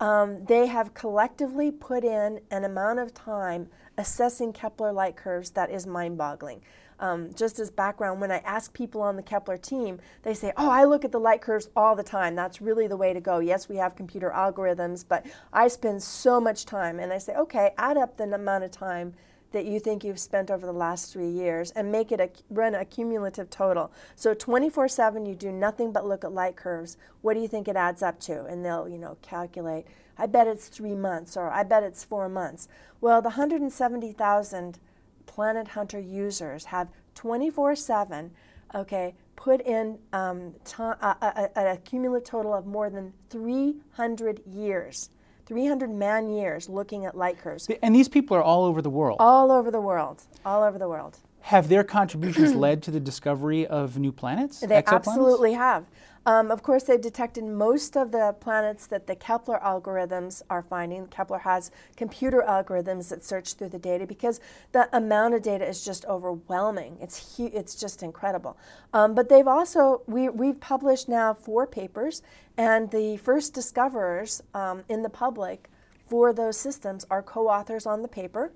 Um, 0.00 0.46
they 0.46 0.66
have 0.66 0.94
collectively 0.94 1.70
put 1.70 2.04
in 2.04 2.40
an 2.50 2.64
amount 2.64 3.00
of 3.00 3.12
time 3.12 3.68
assessing 3.98 4.54
Kepler 4.54 4.92
light 4.92 5.14
curves 5.14 5.50
that 5.50 5.70
is 5.70 5.86
mind 5.86 6.16
boggling. 6.16 6.62
Um, 7.00 7.32
just 7.34 7.58
as 7.58 7.70
background, 7.70 8.20
when 8.20 8.30
I 8.30 8.38
ask 8.38 8.72
people 8.74 9.00
on 9.00 9.16
the 9.16 9.22
Kepler 9.22 9.56
team, 9.56 9.98
they 10.22 10.34
say, 10.34 10.52
Oh, 10.56 10.70
I 10.70 10.84
look 10.84 11.04
at 11.04 11.12
the 11.12 11.18
light 11.18 11.40
curves 11.40 11.70
all 11.74 11.96
the 11.96 12.02
time. 12.02 12.36
That's 12.36 12.60
really 12.60 12.86
the 12.86 12.96
way 12.96 13.14
to 13.14 13.20
go. 13.20 13.38
Yes, 13.38 13.68
we 13.68 13.76
have 13.76 13.96
computer 13.96 14.30
algorithms, 14.30 15.04
but 15.08 15.24
I 15.52 15.68
spend 15.68 16.02
so 16.02 16.40
much 16.40 16.66
time. 16.66 17.00
And 17.00 17.12
I 17.12 17.18
say, 17.18 17.34
Okay, 17.34 17.70
add 17.78 17.96
up 17.96 18.18
the 18.18 18.24
amount 18.24 18.64
of 18.64 18.70
time 18.70 19.14
that 19.52 19.64
you 19.64 19.80
think 19.80 20.04
you've 20.04 20.20
spent 20.20 20.50
over 20.50 20.64
the 20.64 20.72
last 20.72 21.12
three 21.12 21.28
years 21.28 21.70
and 21.72 21.90
make 21.90 22.12
it 22.12 22.20
a 22.20 22.30
run 22.50 22.74
a 22.74 22.84
cumulative 22.84 23.50
total. 23.50 23.90
So 24.14 24.34
24/7 24.34 25.26
you 25.26 25.34
do 25.34 25.50
nothing 25.50 25.90
but 25.92 26.06
look 26.06 26.22
at 26.22 26.32
light 26.32 26.54
curves. 26.54 26.96
What 27.22 27.34
do 27.34 27.40
you 27.40 27.48
think 27.48 27.66
it 27.66 27.76
adds 27.76 28.02
up 28.02 28.20
to? 28.20 28.44
And 28.44 28.64
they'll, 28.64 28.88
you 28.88 28.98
know, 28.98 29.16
calculate. 29.22 29.86
I 30.16 30.26
bet 30.26 30.46
it's 30.46 30.68
3 30.68 30.94
months 30.94 31.36
or 31.36 31.50
I 31.50 31.62
bet 31.62 31.82
it's 31.82 32.04
4 32.04 32.28
months. 32.28 32.68
Well, 33.00 33.22
the 33.22 33.30
170,000 33.30 34.78
Planet 35.26 35.68
Hunter 35.68 36.00
users 36.00 36.64
have 36.64 36.88
24 37.14 37.76
7, 37.76 38.30
okay, 38.74 39.14
put 39.36 39.60
in 39.62 39.98
um, 40.12 40.54
a, 40.78 40.82
uh, 40.82 40.94
uh, 41.00 41.14
uh, 41.22 41.48
a, 41.56 41.66
a, 41.72 41.76
cumulative 41.78 42.28
total 42.28 42.54
of 42.54 42.66
more 42.66 42.90
than 42.90 43.12
300 43.30 44.42
years. 44.46 45.10
300 45.46 45.90
man 45.90 46.28
years 46.28 46.68
looking 46.68 47.06
at 47.06 47.16
light 47.16 47.38
curves. 47.38 47.68
And 47.82 47.94
these 47.94 48.08
people 48.08 48.36
are 48.36 48.42
all 48.42 48.64
over 48.64 48.80
the 48.80 48.90
world. 48.90 49.16
All 49.18 49.50
over 49.50 49.70
the 49.70 49.80
world. 49.80 50.22
All 50.44 50.62
over 50.62 50.78
the 50.78 50.88
world. 50.88 51.18
Have 51.40 51.68
their 51.68 51.82
contributions 51.82 52.54
led 52.66 52.82
to 52.84 52.90
the 52.90 53.00
discovery 53.00 53.66
of 53.66 53.98
new 53.98 54.12
planets? 54.12 54.60
They 54.60 54.82
absolutely 54.86 55.54
have. 55.54 55.86
Um, 56.26 56.50
of 56.50 56.62
course, 56.62 56.84
they've 56.84 57.00
detected 57.00 57.44
most 57.44 57.96
of 57.96 58.12
the 58.12 58.34
planets 58.40 58.86
that 58.88 59.06
the 59.06 59.16
Kepler 59.16 59.58
algorithms 59.64 60.42
are 60.50 60.62
finding. 60.62 61.06
Kepler 61.06 61.38
has 61.38 61.70
computer 61.96 62.44
algorithms 62.46 63.08
that 63.08 63.24
search 63.24 63.54
through 63.54 63.70
the 63.70 63.78
data 63.78 64.06
because 64.06 64.38
the 64.72 64.94
amount 64.94 65.34
of 65.34 65.42
data 65.42 65.66
is 65.66 65.84
just 65.84 66.04
overwhelming. 66.04 66.98
It's 67.00 67.36
hu- 67.36 67.50
it's 67.52 67.74
just 67.74 68.02
incredible. 68.02 68.58
Um, 68.92 69.14
but 69.14 69.28
they've 69.30 69.48
also 69.48 70.02
we 70.06 70.28
we've 70.28 70.60
published 70.60 71.08
now 71.08 71.32
four 71.32 71.66
papers, 71.66 72.22
and 72.56 72.90
the 72.90 73.16
first 73.16 73.54
discoverers 73.54 74.42
um, 74.52 74.84
in 74.88 75.02
the 75.02 75.10
public 75.10 75.70
for 76.06 76.32
those 76.32 76.58
systems 76.58 77.06
are 77.08 77.22
co 77.22 77.48
authors 77.48 77.86
on 77.86 78.02
the 78.02 78.08
paper. 78.08 78.52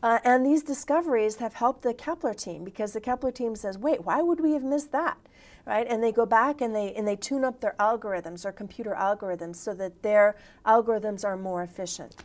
Uh, 0.00 0.20
and 0.22 0.46
these 0.46 0.62
discoveries 0.62 1.36
have 1.36 1.54
helped 1.54 1.82
the 1.82 1.92
Kepler 1.94 2.34
team 2.34 2.62
because 2.62 2.92
the 2.92 3.00
Kepler 3.00 3.32
team 3.32 3.56
says, 3.56 3.76
wait, 3.76 4.04
why 4.04 4.22
would 4.22 4.38
we 4.38 4.52
have 4.52 4.62
missed 4.62 4.92
that? 4.92 5.18
Right? 5.68 5.86
And 5.86 6.02
they 6.02 6.12
go 6.12 6.24
back 6.24 6.62
and 6.62 6.74
they, 6.74 6.94
and 6.94 7.06
they 7.06 7.16
tune 7.16 7.44
up 7.44 7.60
their 7.60 7.74
algorithms, 7.78 8.42
their 8.42 8.52
computer 8.52 8.96
algorithms, 8.98 9.56
so 9.56 9.74
that 9.74 10.02
their 10.02 10.34
algorithms 10.64 11.26
are 11.26 11.36
more 11.36 11.62
efficient. 11.62 12.16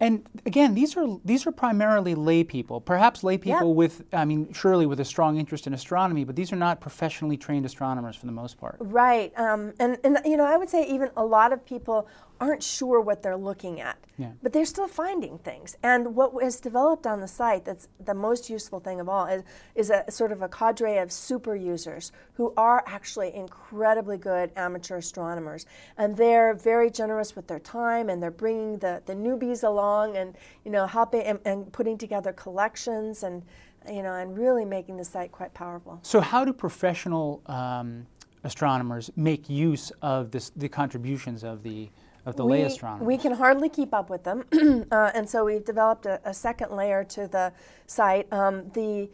And 0.00 0.28
again, 0.46 0.74
these 0.74 0.96
are 0.96 1.18
these 1.24 1.44
are 1.46 1.50
primarily 1.50 2.14
lay 2.14 2.44
people, 2.44 2.80
perhaps 2.80 3.24
lay 3.24 3.36
people 3.36 3.74
with, 3.74 4.04
I 4.12 4.24
mean, 4.24 4.52
surely 4.52 4.86
with 4.86 5.00
a 5.00 5.04
strong 5.04 5.38
interest 5.38 5.66
in 5.66 5.74
astronomy, 5.74 6.22
but 6.22 6.36
these 6.36 6.52
are 6.52 6.56
not 6.56 6.80
professionally 6.80 7.36
trained 7.36 7.66
astronomers 7.66 8.14
for 8.14 8.26
the 8.26 8.32
most 8.32 8.60
part. 8.60 8.76
Right, 8.78 9.36
um, 9.36 9.72
and 9.80 9.98
and 10.04 10.20
you 10.24 10.36
know, 10.36 10.44
I 10.44 10.56
would 10.56 10.70
say 10.70 10.86
even 10.86 11.10
a 11.16 11.24
lot 11.24 11.52
of 11.52 11.66
people 11.66 12.06
aren't 12.40 12.62
sure 12.62 13.00
what 13.00 13.22
they're 13.22 13.36
looking 13.36 13.80
at, 13.80 13.98
yeah. 14.16 14.30
but 14.42 14.52
they're 14.52 14.64
still 14.64 14.88
finding 14.88 15.38
things. 15.38 15.76
And 15.82 16.14
what 16.14 16.42
has 16.42 16.60
developed 16.60 17.06
on 17.06 17.20
the 17.20 17.28
site 17.28 17.64
that's 17.64 17.88
the 18.04 18.14
most 18.14 18.48
useful 18.48 18.80
thing 18.80 19.00
of 19.00 19.08
all 19.08 19.26
is, 19.26 19.42
is 19.74 19.90
a 19.90 20.10
sort 20.10 20.32
of 20.32 20.42
a 20.42 20.48
cadre 20.48 20.98
of 20.98 21.10
super 21.10 21.54
users 21.56 22.12
who 22.34 22.52
are 22.56 22.84
actually 22.86 23.34
incredibly 23.34 24.18
good 24.18 24.52
amateur 24.56 24.98
astronomers. 24.98 25.66
And 25.96 26.16
they're 26.16 26.54
very 26.54 26.90
generous 26.90 27.34
with 27.34 27.46
their 27.46 27.60
time 27.60 28.08
and 28.08 28.22
they're 28.22 28.30
bringing 28.30 28.78
the, 28.78 29.02
the 29.06 29.14
newbies 29.14 29.64
along 29.64 30.16
and, 30.16 30.36
you 30.64 30.70
know, 30.70 30.86
helping 30.86 31.22
and, 31.22 31.38
and 31.44 31.72
putting 31.72 31.98
together 31.98 32.32
collections 32.32 33.22
and, 33.22 33.42
you 33.90 34.02
know, 34.02 34.14
and 34.14 34.38
really 34.38 34.64
making 34.64 34.96
the 34.96 35.04
site 35.04 35.32
quite 35.32 35.54
powerful. 35.54 35.98
So 36.02 36.20
how 36.20 36.44
do 36.44 36.52
professional 36.52 37.42
um, 37.46 38.06
astronomers 38.44 39.10
make 39.16 39.48
use 39.48 39.90
of 40.02 40.30
this, 40.30 40.50
the 40.50 40.68
contributions 40.68 41.42
of 41.42 41.62
the 41.62 41.90
of 42.28 42.36
the 42.36 42.44
we, 42.44 42.52
lay 42.52 42.62
astronomers. 42.62 43.06
We 43.06 43.18
can 43.18 43.32
hardly 43.32 43.68
keep 43.68 43.94
up 43.94 44.10
with 44.10 44.24
them, 44.24 44.44
uh, 44.90 45.10
and 45.14 45.28
so 45.28 45.44
we've 45.44 45.64
developed 45.64 46.06
a, 46.06 46.20
a, 46.24 46.34
second 46.34 46.72
layer 46.72 47.04
to 47.04 47.26
the 47.26 47.52
site. 47.86 48.32
Um, 48.32 48.70
the 48.74 49.10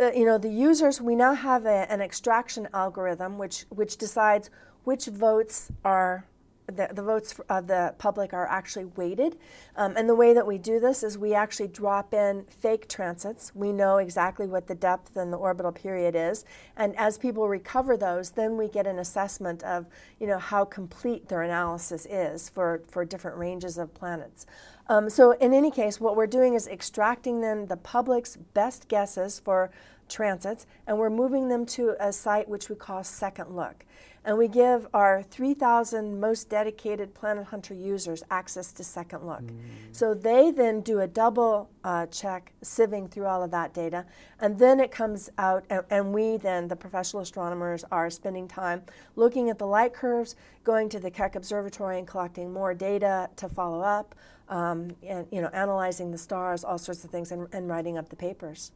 uh, 0.00 0.12
you 0.12 0.24
know 0.24 0.38
the 0.38 0.50
users 0.50 1.00
we 1.00 1.14
now 1.14 1.34
have 1.34 1.64
a, 1.64 1.90
an 1.90 2.00
extraction 2.00 2.68
algorithm 2.74 3.38
which 3.38 3.64
which 3.70 3.96
decides 3.96 4.50
which 4.84 5.06
votes 5.06 5.70
are 5.84 6.26
the, 6.66 6.88
the 6.92 7.02
votes 7.02 7.38
of 7.48 7.66
the 7.66 7.94
public 7.98 8.32
are 8.32 8.46
actually 8.46 8.86
weighted. 8.96 9.36
Um, 9.76 9.96
and 9.96 10.08
the 10.08 10.14
way 10.14 10.34
that 10.34 10.46
we 10.46 10.58
do 10.58 10.80
this 10.80 11.02
is 11.02 11.16
we 11.16 11.34
actually 11.34 11.68
drop 11.68 12.12
in 12.12 12.44
fake 12.48 12.88
transits. 12.88 13.54
We 13.54 13.72
know 13.72 13.98
exactly 13.98 14.46
what 14.46 14.66
the 14.66 14.74
depth 14.74 15.16
and 15.16 15.32
the 15.32 15.36
orbital 15.36 15.72
period 15.72 16.14
is. 16.16 16.44
And 16.76 16.96
as 16.96 17.18
people 17.18 17.48
recover 17.48 17.96
those, 17.96 18.30
then 18.30 18.56
we 18.56 18.68
get 18.68 18.86
an 18.86 18.98
assessment 18.98 19.62
of 19.62 19.86
you 20.18 20.26
know, 20.26 20.38
how 20.38 20.64
complete 20.64 21.28
their 21.28 21.42
analysis 21.42 22.06
is 22.06 22.48
for, 22.48 22.82
for 22.88 23.04
different 23.04 23.36
ranges 23.36 23.78
of 23.78 23.94
planets. 23.94 24.46
Um, 24.88 25.10
so 25.10 25.32
in 25.32 25.52
any 25.52 25.70
case, 25.70 26.00
what 26.00 26.16
we're 26.16 26.26
doing 26.26 26.54
is 26.54 26.68
extracting 26.68 27.40
them 27.40 27.66
the 27.66 27.76
public's 27.76 28.36
best 28.36 28.88
guesses 28.88 29.40
for 29.40 29.70
transits, 30.08 30.66
and 30.86 30.98
we're 30.98 31.10
moving 31.10 31.48
them 31.48 31.66
to 31.66 31.96
a 31.98 32.12
site 32.12 32.48
which 32.48 32.68
we 32.68 32.76
call 32.76 33.02
Second 33.02 33.56
Look 33.56 33.84
and 34.26 34.36
we 34.36 34.48
give 34.48 34.88
our 34.92 35.22
3,000 35.22 36.18
most 36.18 36.50
dedicated 36.50 37.14
Planet 37.14 37.46
Hunter 37.46 37.74
users 37.74 38.24
access 38.28 38.72
to 38.72 38.82
Second 38.82 39.24
Look. 39.24 39.42
Mm. 39.42 39.60
So 39.92 40.14
they 40.14 40.50
then 40.50 40.80
do 40.80 41.00
a 41.00 41.06
double 41.06 41.70
uh, 41.84 42.06
check, 42.06 42.52
sieving 42.60 43.08
through 43.08 43.26
all 43.26 43.44
of 43.44 43.52
that 43.52 43.72
data, 43.72 44.04
and 44.40 44.58
then 44.58 44.80
it 44.80 44.90
comes 44.90 45.30
out, 45.38 45.64
and, 45.70 45.84
and, 45.90 46.12
we 46.12 46.38
then, 46.38 46.66
the 46.66 46.74
professional 46.74 47.22
astronomers, 47.22 47.84
are 47.92 48.10
spending 48.10 48.48
time 48.48 48.82
looking 49.14 49.48
at 49.48 49.60
the 49.60 49.66
light 49.66 49.94
curves, 49.94 50.34
going 50.64 50.88
to 50.88 50.98
the 50.98 51.10
Keck 51.10 51.36
Observatory 51.36 51.98
and 51.98 52.08
collecting 52.08 52.52
more 52.52 52.74
data 52.74 53.30
to 53.36 53.48
follow 53.48 53.80
up, 53.80 54.16
um, 54.48 54.90
and 55.06 55.28
you 55.30 55.40
know, 55.40 55.50
analyzing 55.52 56.10
the 56.10 56.18
stars, 56.18 56.64
all 56.64 56.78
sorts 56.78 57.04
of 57.04 57.10
things, 57.10 57.30
and, 57.30 57.46
and 57.52 57.68
writing 57.68 57.96
up 57.96 58.08
the 58.08 58.16
papers. 58.16 58.72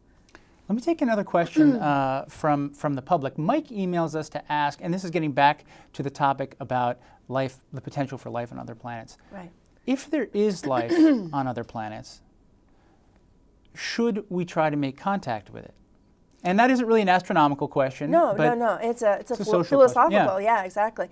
Let 0.71 0.77
me 0.77 0.83
take 0.83 1.03
another 1.03 1.25
question 1.25 1.75
uh, 1.81 2.27
from, 2.29 2.71
from 2.71 2.95
the 2.95 3.03
public. 3.03 3.37
Mike 3.37 3.71
emails 3.71 4.15
us 4.15 4.29
to 4.29 4.53
ask, 4.53 4.79
and 4.81 4.95
this 4.95 5.03
is 5.03 5.11
getting 5.11 5.33
back 5.33 5.65
to 5.95 6.03
the 6.05 6.11
topic 6.11 6.55
about 6.61 7.01
life, 7.27 7.57
the 7.73 7.81
potential 7.81 8.17
for 8.17 8.31
life 8.31 8.53
on 8.53 8.59
other 8.61 8.77
planets. 8.77 9.19
Right. 9.33 9.51
If 9.85 10.09
there 10.09 10.29
is 10.33 10.67
life 10.77 10.93
on 11.33 11.49
other 11.49 11.65
planets, 11.65 12.21
should 13.75 14.25
we 14.29 14.45
try 14.45 14.71
to 14.71 14.77
make 14.77 14.97
contact 14.97 15.51
with 15.51 15.65
it? 15.65 15.75
And 16.45 16.57
that 16.61 16.71
isn't 16.71 16.87
really 16.87 17.03
an 17.03 17.09
astronomical 17.09 17.67
question. 17.67 18.09
No, 18.09 18.33
no, 18.37 18.55
no. 18.55 18.79
It's 18.81 19.03
a 19.03 19.15
it's 19.15 19.33
a, 19.33 19.35
it's 19.35 19.51
a 19.51 19.65
philosophical. 19.65 20.41
Yeah. 20.41 20.59
yeah. 20.59 20.63
exactly. 20.63 21.09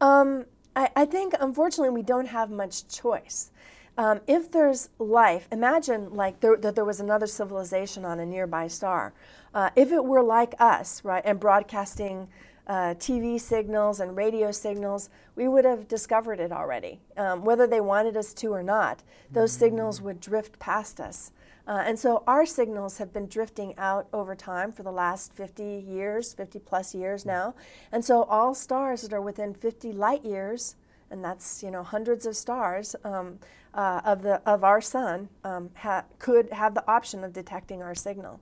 Um, 0.00 0.46
I, 0.74 0.88
I 0.96 1.04
think 1.04 1.34
unfortunately 1.38 1.90
we 1.90 2.02
don't 2.02 2.28
have 2.28 2.50
much 2.50 2.88
choice. 2.88 3.50
Um, 3.98 4.20
if 4.26 4.50
there's 4.50 4.88
life, 4.98 5.46
imagine 5.52 6.14
like 6.14 6.40
there, 6.40 6.56
that 6.56 6.74
there 6.74 6.84
was 6.84 7.00
another 7.00 7.26
civilization 7.26 8.04
on 8.04 8.20
a 8.20 8.26
nearby 8.26 8.68
star. 8.68 9.12
Uh, 9.54 9.70
if 9.76 9.92
it 9.92 10.04
were 10.04 10.22
like 10.22 10.54
us, 10.58 11.04
right, 11.04 11.22
and 11.26 11.38
broadcasting 11.38 12.28
uh, 12.66 12.94
TV 12.94 13.38
signals 13.40 14.00
and 14.00 14.16
radio 14.16 14.50
signals, 14.50 15.10
we 15.36 15.48
would 15.48 15.64
have 15.64 15.88
discovered 15.88 16.40
it 16.40 16.52
already. 16.52 17.00
Um, 17.16 17.44
whether 17.44 17.66
they 17.66 17.80
wanted 17.80 18.16
us 18.16 18.32
to 18.34 18.48
or 18.48 18.62
not, 18.62 19.02
those 19.30 19.52
signals 19.52 20.00
would 20.00 20.20
drift 20.20 20.58
past 20.58 21.00
us. 21.00 21.32
Uh, 21.66 21.82
and 21.86 21.98
so 21.98 22.24
our 22.26 22.44
signals 22.44 22.98
have 22.98 23.12
been 23.12 23.26
drifting 23.26 23.74
out 23.78 24.08
over 24.12 24.34
time 24.34 24.72
for 24.72 24.82
the 24.82 24.90
last 24.90 25.32
50 25.34 25.84
years, 25.86 26.32
50 26.34 26.58
plus 26.60 26.94
years 26.94 27.24
now. 27.24 27.54
And 27.92 28.04
so 28.04 28.24
all 28.24 28.54
stars 28.54 29.02
that 29.02 29.12
are 29.12 29.20
within 29.20 29.54
50 29.54 29.92
light 29.92 30.24
years, 30.24 30.74
and 31.12 31.24
that's 31.24 31.62
you 31.62 31.70
know 31.70 31.82
hundreds 31.82 32.26
of 32.26 32.34
stars, 32.34 32.96
um, 33.04 33.38
uh, 33.74 34.00
of, 34.04 34.22
the, 34.22 34.40
of 34.46 34.64
our 34.64 34.80
sun 34.80 35.28
um, 35.44 35.70
ha- 35.74 36.04
could 36.18 36.50
have 36.52 36.74
the 36.74 36.90
option 36.90 37.22
of 37.24 37.32
detecting 37.32 37.82
our 37.82 37.94
signal. 37.94 38.40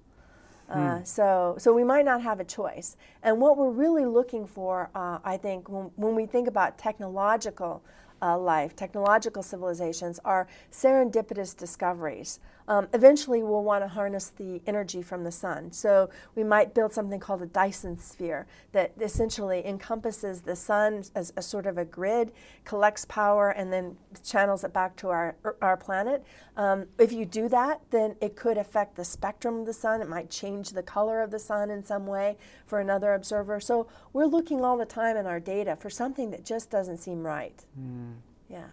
Uh, 0.68 0.98
hmm. 0.98 1.04
so, 1.04 1.56
so 1.58 1.72
we 1.72 1.82
might 1.82 2.04
not 2.04 2.22
have 2.22 2.38
a 2.38 2.44
choice. 2.44 2.96
And 3.24 3.40
what 3.40 3.56
we're 3.56 3.70
really 3.70 4.06
looking 4.06 4.46
for, 4.46 4.88
uh, 4.94 5.18
I 5.24 5.36
think, 5.36 5.68
when, 5.68 5.90
when 5.96 6.14
we 6.14 6.26
think 6.26 6.46
about 6.46 6.78
technological 6.78 7.82
uh, 8.22 8.38
life, 8.38 8.76
technological 8.76 9.42
civilizations, 9.42 10.20
are 10.24 10.46
serendipitous 10.70 11.56
discoveries 11.56 12.38
um, 12.70 12.86
eventually 12.94 13.42
we'll 13.42 13.64
want 13.64 13.82
to 13.82 13.88
harness 13.88 14.28
the 14.28 14.62
energy 14.64 15.02
from 15.02 15.24
the 15.24 15.32
sun. 15.32 15.72
So 15.72 16.08
we 16.36 16.44
might 16.44 16.72
build 16.72 16.92
something 16.92 17.18
called 17.18 17.42
a 17.42 17.46
Dyson 17.46 17.98
sphere 17.98 18.46
that 18.70 18.92
essentially 19.00 19.66
encompasses 19.66 20.42
the 20.42 20.54
sun 20.54 21.02
as 21.16 21.32
a 21.36 21.42
sort 21.42 21.66
of 21.66 21.78
a 21.78 21.84
grid, 21.84 22.30
collects 22.64 23.04
power, 23.06 23.50
and 23.50 23.72
then 23.72 23.96
channels 24.24 24.62
it 24.62 24.72
back 24.72 24.94
to 24.98 25.08
our, 25.08 25.34
our 25.60 25.76
planet. 25.76 26.24
Um, 26.56 26.86
if 26.96 27.10
you 27.12 27.24
do 27.24 27.48
that, 27.48 27.80
then 27.90 28.14
it 28.20 28.36
could 28.36 28.56
affect 28.56 28.94
the 28.94 29.04
spectrum 29.04 29.58
of 29.58 29.66
the 29.66 29.72
sun. 29.72 30.00
It 30.00 30.08
might 30.08 30.30
change 30.30 30.70
the 30.70 30.84
color 30.84 31.22
of 31.22 31.32
the 31.32 31.40
sun 31.40 31.70
in 31.70 31.84
some 31.84 32.06
way 32.06 32.36
for 32.66 32.78
another 32.78 33.14
observer. 33.14 33.58
So 33.58 33.88
we're 34.12 34.26
looking 34.26 34.64
all 34.64 34.78
the 34.78 34.86
time 34.86 35.16
in 35.16 35.26
our 35.26 35.40
data 35.40 35.74
for 35.74 35.90
something 35.90 36.30
that 36.30 36.44
just 36.44 36.70
doesn't 36.70 36.98
seem 36.98 37.24
right. 37.24 37.64
Mm. 37.76 38.14
Yeah. 38.48 38.66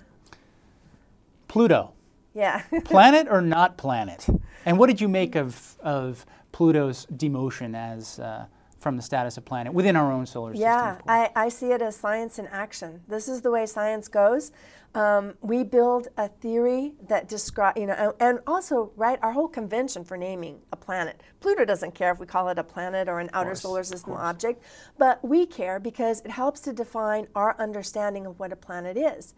Pluto. 1.47 1.93
Yeah. 2.37 2.61
planet 2.85 3.27
or 3.29 3.41
not 3.41 3.77
planet? 3.77 4.27
And 4.65 4.77
what 4.77 4.87
did 4.87 5.01
you 5.01 5.07
make 5.07 5.35
of, 5.35 5.75
of 5.81 6.25
Pluto's 6.51 7.07
demotion 7.07 7.75
as 7.75 8.19
uh, 8.19 8.45
from 8.79 8.95
the 8.95 9.01
status 9.01 9.37
of 9.37 9.45
planet 9.45 9.73
within 9.73 9.95
our 9.95 10.11
own 10.11 10.27
solar 10.27 10.53
system? 10.53 10.69
Yeah, 10.69 10.97
I, 11.07 11.31
I 11.35 11.49
see 11.49 11.71
it 11.71 11.81
as 11.81 11.95
science 11.95 12.37
in 12.37 12.45
action. 12.47 13.01
This 13.07 13.27
is 13.27 13.41
the 13.41 13.49
way 13.49 13.65
science 13.65 14.07
goes. 14.07 14.51
Um, 14.93 15.33
we 15.41 15.63
build 15.63 16.09
a 16.17 16.27
theory 16.27 16.93
that 17.07 17.27
describe, 17.27 17.77
you 17.77 17.87
know, 17.87 18.15
and 18.19 18.39
also, 18.45 18.91
right, 18.95 19.19
our 19.21 19.31
whole 19.31 19.47
convention 19.47 20.03
for 20.03 20.15
naming 20.15 20.59
a 20.71 20.75
planet. 20.75 21.21
Pluto 21.39 21.65
doesn't 21.65 21.95
care 21.95 22.11
if 22.11 22.19
we 22.19 22.25
call 22.25 22.49
it 22.49 22.57
a 22.57 22.63
planet 22.63 23.09
or 23.09 23.19
an 23.19 23.29
outer 23.33 23.49
course, 23.49 23.61
solar 23.61 23.83
system 23.83 24.13
object, 24.13 24.63
but 24.97 25.23
we 25.27 25.45
care 25.45 25.79
because 25.79 26.21
it 26.21 26.31
helps 26.31 26.61
to 26.61 26.73
define 26.73 27.27
our 27.35 27.55
understanding 27.59 28.25
of 28.25 28.39
what 28.39 28.51
a 28.51 28.55
planet 28.55 28.95
is. 28.95 29.33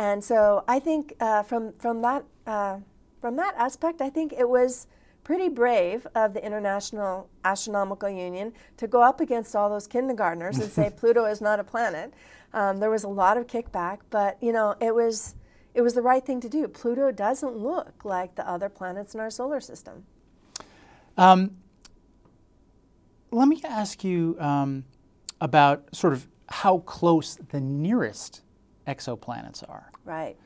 And 0.00 0.24
so 0.24 0.64
I 0.66 0.78
think 0.78 1.14
uh, 1.20 1.42
from 1.42 1.74
from 1.74 2.00
that 2.00 2.24
uh, 2.46 2.78
from 3.20 3.36
that 3.36 3.54
aspect, 3.58 4.00
I 4.00 4.08
think 4.08 4.32
it 4.32 4.48
was 4.48 4.86
pretty 5.24 5.50
brave 5.50 6.06
of 6.14 6.32
the 6.32 6.42
International 6.42 7.28
Astronomical 7.44 8.08
Union 8.08 8.54
to 8.78 8.86
go 8.86 9.02
up 9.02 9.20
against 9.20 9.54
all 9.54 9.68
those 9.68 9.86
kindergartners 9.86 10.58
and 10.58 10.72
say 10.72 10.90
Pluto 10.96 11.26
is 11.26 11.42
not 11.42 11.60
a 11.60 11.64
planet. 11.64 12.14
Um, 12.54 12.78
there 12.78 12.88
was 12.88 13.04
a 13.04 13.08
lot 13.08 13.36
of 13.36 13.46
kickback, 13.46 13.98
but 14.08 14.38
you 14.40 14.54
know 14.54 14.74
it 14.80 14.94
was 14.94 15.34
it 15.74 15.82
was 15.82 15.92
the 15.92 16.02
right 16.02 16.24
thing 16.24 16.40
to 16.40 16.48
do. 16.48 16.66
Pluto 16.66 17.12
doesn't 17.12 17.58
look 17.58 18.02
like 18.02 18.36
the 18.36 18.48
other 18.48 18.70
planets 18.70 19.12
in 19.14 19.20
our 19.20 19.30
solar 19.30 19.60
system. 19.60 20.06
Um, 21.18 21.58
let 23.30 23.48
me 23.48 23.60
ask 23.64 24.02
you 24.02 24.38
um, 24.40 24.84
about 25.42 25.94
sort 25.94 26.14
of 26.14 26.26
how 26.48 26.78
close 26.78 27.34
the 27.50 27.60
nearest 27.60 28.40
exoplanets 28.86 29.68
are. 29.68 29.90
Right. 30.04 30.36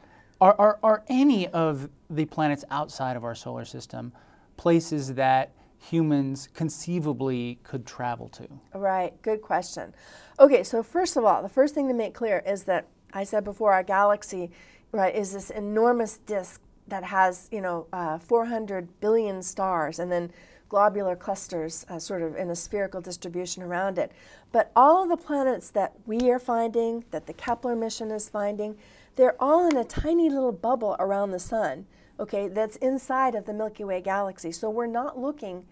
Are, 0.41 0.55
are, 0.59 0.79
are 0.83 1.05
any 1.09 1.49
of 1.49 1.89
the 2.11 2.25
planets 2.27 2.65
outside 2.71 3.17
of 3.17 3.25
our 3.25 3.35
solar 3.35 3.65
system 3.65 4.13
places 4.57 5.15
that 5.15 5.53
humans 5.79 6.49
conceivably 6.55 7.59
could 7.63 7.87
travel 7.87 8.29
to? 8.29 8.49
Right, 8.75 9.21
good 9.23 9.43
question. 9.43 9.95
Okay, 10.41 10.63
so 10.63 10.83
first 10.83 11.17
of 11.17 11.25
all, 11.25 11.43
the 11.43 11.49
first 11.49 11.75
thing 11.75 11.89
to 11.89 11.95
make 11.95 12.15
clear 12.15 12.43
is 12.47 12.65
that 12.65 12.89
I 13.13 13.25
said 13.25 13.45
before 13.45 13.73
our 13.73 13.83
galaxy 13.83 14.51
right, 14.95 15.15
is 15.15 15.33
this 15.33 15.51
enormous 15.51 16.19
disk 16.19 16.61
that 16.87 17.05
has 17.05 17.49
you 17.51 17.61
know 17.61 17.87
uh, 17.93 18.19
400 18.19 19.01
billion 19.01 19.43
stars 19.43 19.99
and 19.99 20.11
then 20.11 20.31
globular 20.69 21.17
clusters 21.17 21.85
uh, 21.89 21.99
sort 21.99 22.23
of 22.23 22.37
in 22.37 22.51
a 22.51 22.57
spherical 22.57 23.01
distribution 23.01 23.63
around 23.63 23.99
it. 23.99 24.13
But 24.53 24.71
all 24.75 25.03
of 25.03 25.09
the 25.09 25.17
planets 25.17 25.71
that 25.71 25.95
we 26.07 26.31
are 26.31 26.39
finding, 26.39 27.05
that 27.11 27.27
the 27.27 27.33
Kepler 27.33 27.77
mission 27.77 28.11
is 28.11 28.29
finding, 28.29 28.77
they're 29.17 29.41
all 29.41 29.69
in 29.69 29.77
a 29.77 29.85
tiny 29.85 30.29
little 30.29 30.53
bubble 30.53 30.97
around 30.99 31.31
the 31.31 31.39
sun, 31.39 31.87
okay, 32.19 32.49
that's 32.49 32.77
inside 32.77 33.35
of 33.35 33.45
the 33.45 33.53
Milky 33.53 33.85
Way 33.85 34.01
galaxy. 34.01 34.53
So 34.53 34.71
we're 34.71 34.87
not 34.87 35.19
looking 35.19 35.65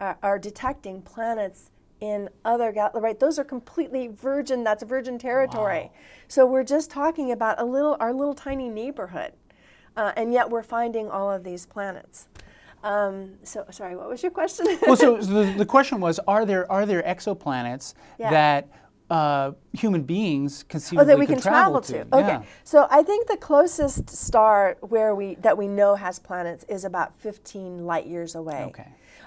uh, 0.00 0.14
are 0.22 0.38
detecting 0.38 1.02
planets 1.02 1.70
in 2.00 2.30
other 2.44 2.72
galaxies, 2.72 3.02
right? 3.02 3.20
Those 3.20 3.38
are 3.38 3.44
completely 3.44 4.08
virgin, 4.08 4.64
that's 4.64 4.82
virgin 4.82 5.18
territory. 5.18 5.82
Wow. 5.82 5.90
So 6.28 6.46
we're 6.46 6.64
just 6.64 6.90
talking 6.90 7.30
about 7.30 7.60
a 7.60 7.64
little, 7.64 7.96
our 8.00 8.12
little 8.12 8.34
tiny 8.34 8.68
neighborhood. 8.68 9.32
Uh, 9.96 10.12
and 10.16 10.32
yet 10.32 10.48
we're 10.48 10.62
finding 10.62 11.10
all 11.10 11.30
of 11.30 11.44
these 11.44 11.66
planets. 11.66 12.28
Um, 12.82 13.32
so 13.42 13.66
sorry, 13.70 13.96
what 13.96 14.08
was 14.08 14.22
your 14.22 14.32
question? 14.32 14.66
well, 14.86 14.96
so 14.96 15.18
the, 15.18 15.54
the 15.58 15.66
question 15.66 16.00
was: 16.00 16.18
Are 16.26 16.46
there 16.46 16.70
are 16.70 16.86
there 16.86 17.02
exoplanets 17.02 17.94
yeah. 18.18 18.30
that 18.30 18.68
uh, 19.10 19.52
human 19.72 20.02
beings 20.02 20.62
conceivably 20.62 21.02
oh, 21.02 21.06
that 21.06 21.18
we 21.18 21.26
can 21.26 21.40
travel, 21.40 21.80
travel 21.80 22.06
to. 22.08 22.16
Okay, 22.16 22.26
yeah. 22.28 22.42
so 22.62 22.86
I 22.90 23.02
think 23.02 23.26
the 23.26 23.36
closest 23.36 24.08
star 24.08 24.76
where 24.80 25.14
we 25.14 25.34
that 25.36 25.58
we 25.58 25.66
know 25.66 25.96
has 25.96 26.18
planets 26.18 26.64
is 26.68 26.84
about 26.84 27.18
15 27.18 27.84
light 27.84 28.06
years 28.06 28.34
away. 28.34 28.64
Okay. 28.68 28.86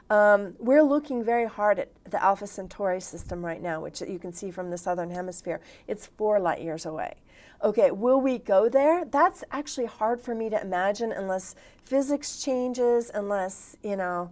Um, 0.10 0.56
we're 0.60 0.84
looking 0.84 1.24
very 1.24 1.48
hard 1.48 1.80
at 1.80 1.90
the 2.10 2.22
Alpha 2.22 2.48
Centauri 2.48 3.02
system 3.02 3.44
right 3.44 3.62
now, 3.62 3.82
which 3.82 4.02
you 4.02 4.20
can 4.20 4.34
see 4.34 4.52
from 4.52 4.70
the 4.70 4.78
southern 4.78 5.10
hemisphere. 5.10 5.60
It's 5.88 6.08
four 6.08 6.40
light 6.40 6.62
years 6.62 6.86
away. 6.86 7.16
Okay, 7.64 7.92
will 7.92 8.20
we 8.20 8.40
go 8.40 8.68
there? 8.68 9.06
That's 9.06 9.44
actually 9.52 9.86
hard 9.86 10.20
for 10.20 10.36
me 10.36 10.50
to 10.50 10.62
imagine 10.62 11.14
unless 11.14 11.56
physics 11.86 12.44
changes, 12.44 13.10
unless, 13.14 13.78
you 13.82 13.96
know, 13.96 14.32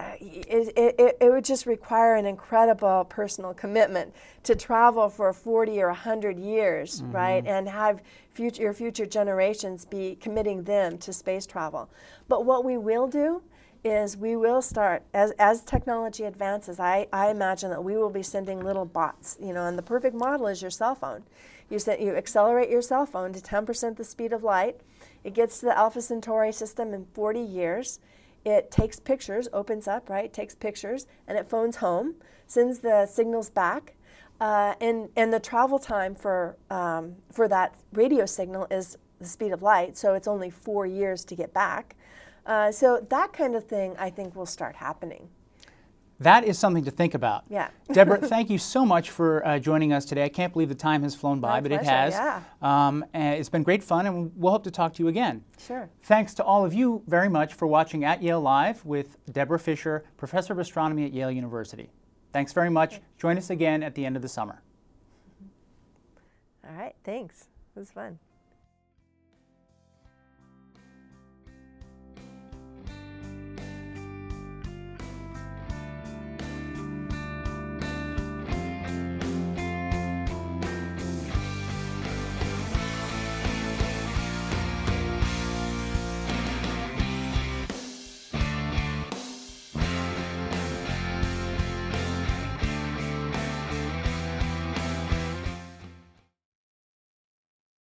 uh, 0.00 0.10
it, 0.20 0.72
it, 0.76 1.16
it 1.20 1.30
would 1.30 1.44
just 1.44 1.66
require 1.66 2.16
an 2.16 2.26
incredible 2.26 3.04
personal 3.04 3.54
commitment 3.54 4.12
to 4.42 4.56
travel 4.56 5.08
for 5.08 5.32
40 5.32 5.80
or 5.80 5.86
100 5.86 6.36
years, 6.36 7.00
mm-hmm. 7.00 7.12
right? 7.12 7.46
And 7.46 7.68
have 7.68 8.02
future, 8.32 8.62
your 8.62 8.72
future 8.72 9.06
generations 9.06 9.84
be 9.84 10.16
committing 10.16 10.64
them 10.64 10.98
to 10.98 11.12
space 11.12 11.46
travel. 11.46 11.88
But 12.26 12.44
what 12.44 12.64
we 12.64 12.76
will 12.76 13.06
do 13.06 13.40
is 13.84 14.16
we 14.16 14.34
will 14.34 14.62
start 14.62 15.02
as, 15.12 15.32
as 15.32 15.60
technology 15.60 16.24
advances 16.24 16.80
I, 16.80 17.06
I 17.12 17.28
imagine 17.28 17.70
that 17.70 17.84
we 17.84 17.96
will 17.96 18.10
be 18.10 18.22
sending 18.22 18.64
little 18.64 18.86
bots 18.86 19.36
you 19.40 19.52
know 19.52 19.66
and 19.66 19.76
the 19.76 19.82
perfect 19.82 20.16
model 20.16 20.46
is 20.46 20.62
your 20.62 20.70
cell 20.70 20.94
phone. 20.94 21.24
You, 21.70 21.78
set, 21.78 22.00
you 22.00 22.14
accelerate 22.14 22.70
your 22.70 22.82
cell 22.82 23.06
phone 23.06 23.32
to 23.32 23.40
10% 23.40 23.96
the 23.96 24.04
speed 24.04 24.32
of 24.32 24.42
light. 24.42 24.80
It 25.22 25.34
gets 25.34 25.60
to 25.60 25.66
the 25.66 25.76
alpha 25.76 26.00
centauri 26.00 26.52
system 26.52 26.92
in 26.92 27.06
40 27.14 27.40
years. 27.40 28.00
It 28.44 28.70
takes 28.70 29.00
pictures 29.00 29.48
opens 29.52 29.86
up 29.86 30.08
right 30.08 30.32
takes 30.32 30.54
pictures 30.54 31.06
and 31.26 31.38
it 31.38 31.48
phones 31.48 31.76
home 31.76 32.14
sends 32.46 32.80
the 32.80 33.06
signals 33.06 33.50
back. 33.50 33.94
Uh, 34.40 34.74
and, 34.80 35.08
and 35.16 35.32
the 35.32 35.38
travel 35.38 35.78
time 35.78 36.14
for, 36.14 36.56
um, 36.68 37.14
for 37.32 37.46
that 37.48 37.74
radio 37.92 38.26
signal 38.26 38.66
is 38.70 38.98
the 39.20 39.26
speed 39.26 39.52
of 39.52 39.62
light 39.62 39.96
so 39.96 40.14
it's 40.14 40.26
only 40.26 40.50
four 40.50 40.86
years 40.86 41.24
to 41.24 41.36
get 41.36 41.54
back 41.54 41.94
uh, 42.46 42.72
so 42.72 43.04
that 43.08 43.32
kind 43.32 43.54
of 43.54 43.64
thing, 43.64 43.94
I 43.98 44.10
think, 44.10 44.34
will 44.36 44.46
start 44.46 44.76
happening. 44.76 45.28
That 46.20 46.44
is 46.44 46.58
something 46.58 46.84
to 46.84 46.90
think 46.90 47.14
about. 47.14 47.44
Yeah. 47.48 47.68
Deborah, 47.92 48.18
thank 48.18 48.48
you 48.48 48.58
so 48.58 48.86
much 48.86 49.10
for 49.10 49.46
uh, 49.46 49.58
joining 49.58 49.92
us 49.92 50.04
today. 50.04 50.24
I 50.24 50.28
can't 50.28 50.52
believe 50.52 50.68
the 50.68 50.74
time 50.74 51.02
has 51.02 51.14
flown 51.14 51.40
by, 51.40 51.56
My 51.56 51.60
but 51.60 51.68
pleasure, 51.70 51.82
it 51.82 51.86
has. 51.86 52.14
Yeah. 52.14 52.42
Um, 52.62 53.04
it's 53.12 53.48
been 53.48 53.64
great 53.64 53.82
fun, 53.82 54.06
and 54.06 54.32
we'll 54.36 54.52
hope 54.52 54.64
to 54.64 54.70
talk 54.70 54.94
to 54.94 55.02
you 55.02 55.08
again. 55.08 55.44
Sure. 55.58 55.88
Thanks 56.04 56.32
to 56.34 56.44
all 56.44 56.64
of 56.64 56.72
you 56.72 57.02
very 57.08 57.28
much 57.28 57.54
for 57.54 57.66
watching 57.66 58.04
at 58.04 58.22
Yale 58.22 58.40
Live 58.40 58.84
with 58.84 59.16
Deborah 59.32 59.58
Fischer, 59.58 60.04
Professor 60.16 60.52
of 60.52 60.58
Astronomy 60.60 61.04
at 61.04 61.12
Yale 61.12 61.32
University. 61.32 61.90
Thanks 62.32 62.52
very 62.52 62.70
much. 62.70 63.00
Join 63.18 63.36
us 63.36 63.50
again 63.50 63.82
at 63.82 63.94
the 63.94 64.06
end 64.06 64.16
of 64.16 64.22
the 64.22 64.28
summer. 64.28 64.62
All 66.66 66.74
right. 66.74 66.94
Thanks. 67.04 67.48
It 67.76 67.78
was 67.80 67.90
fun. 67.90 68.18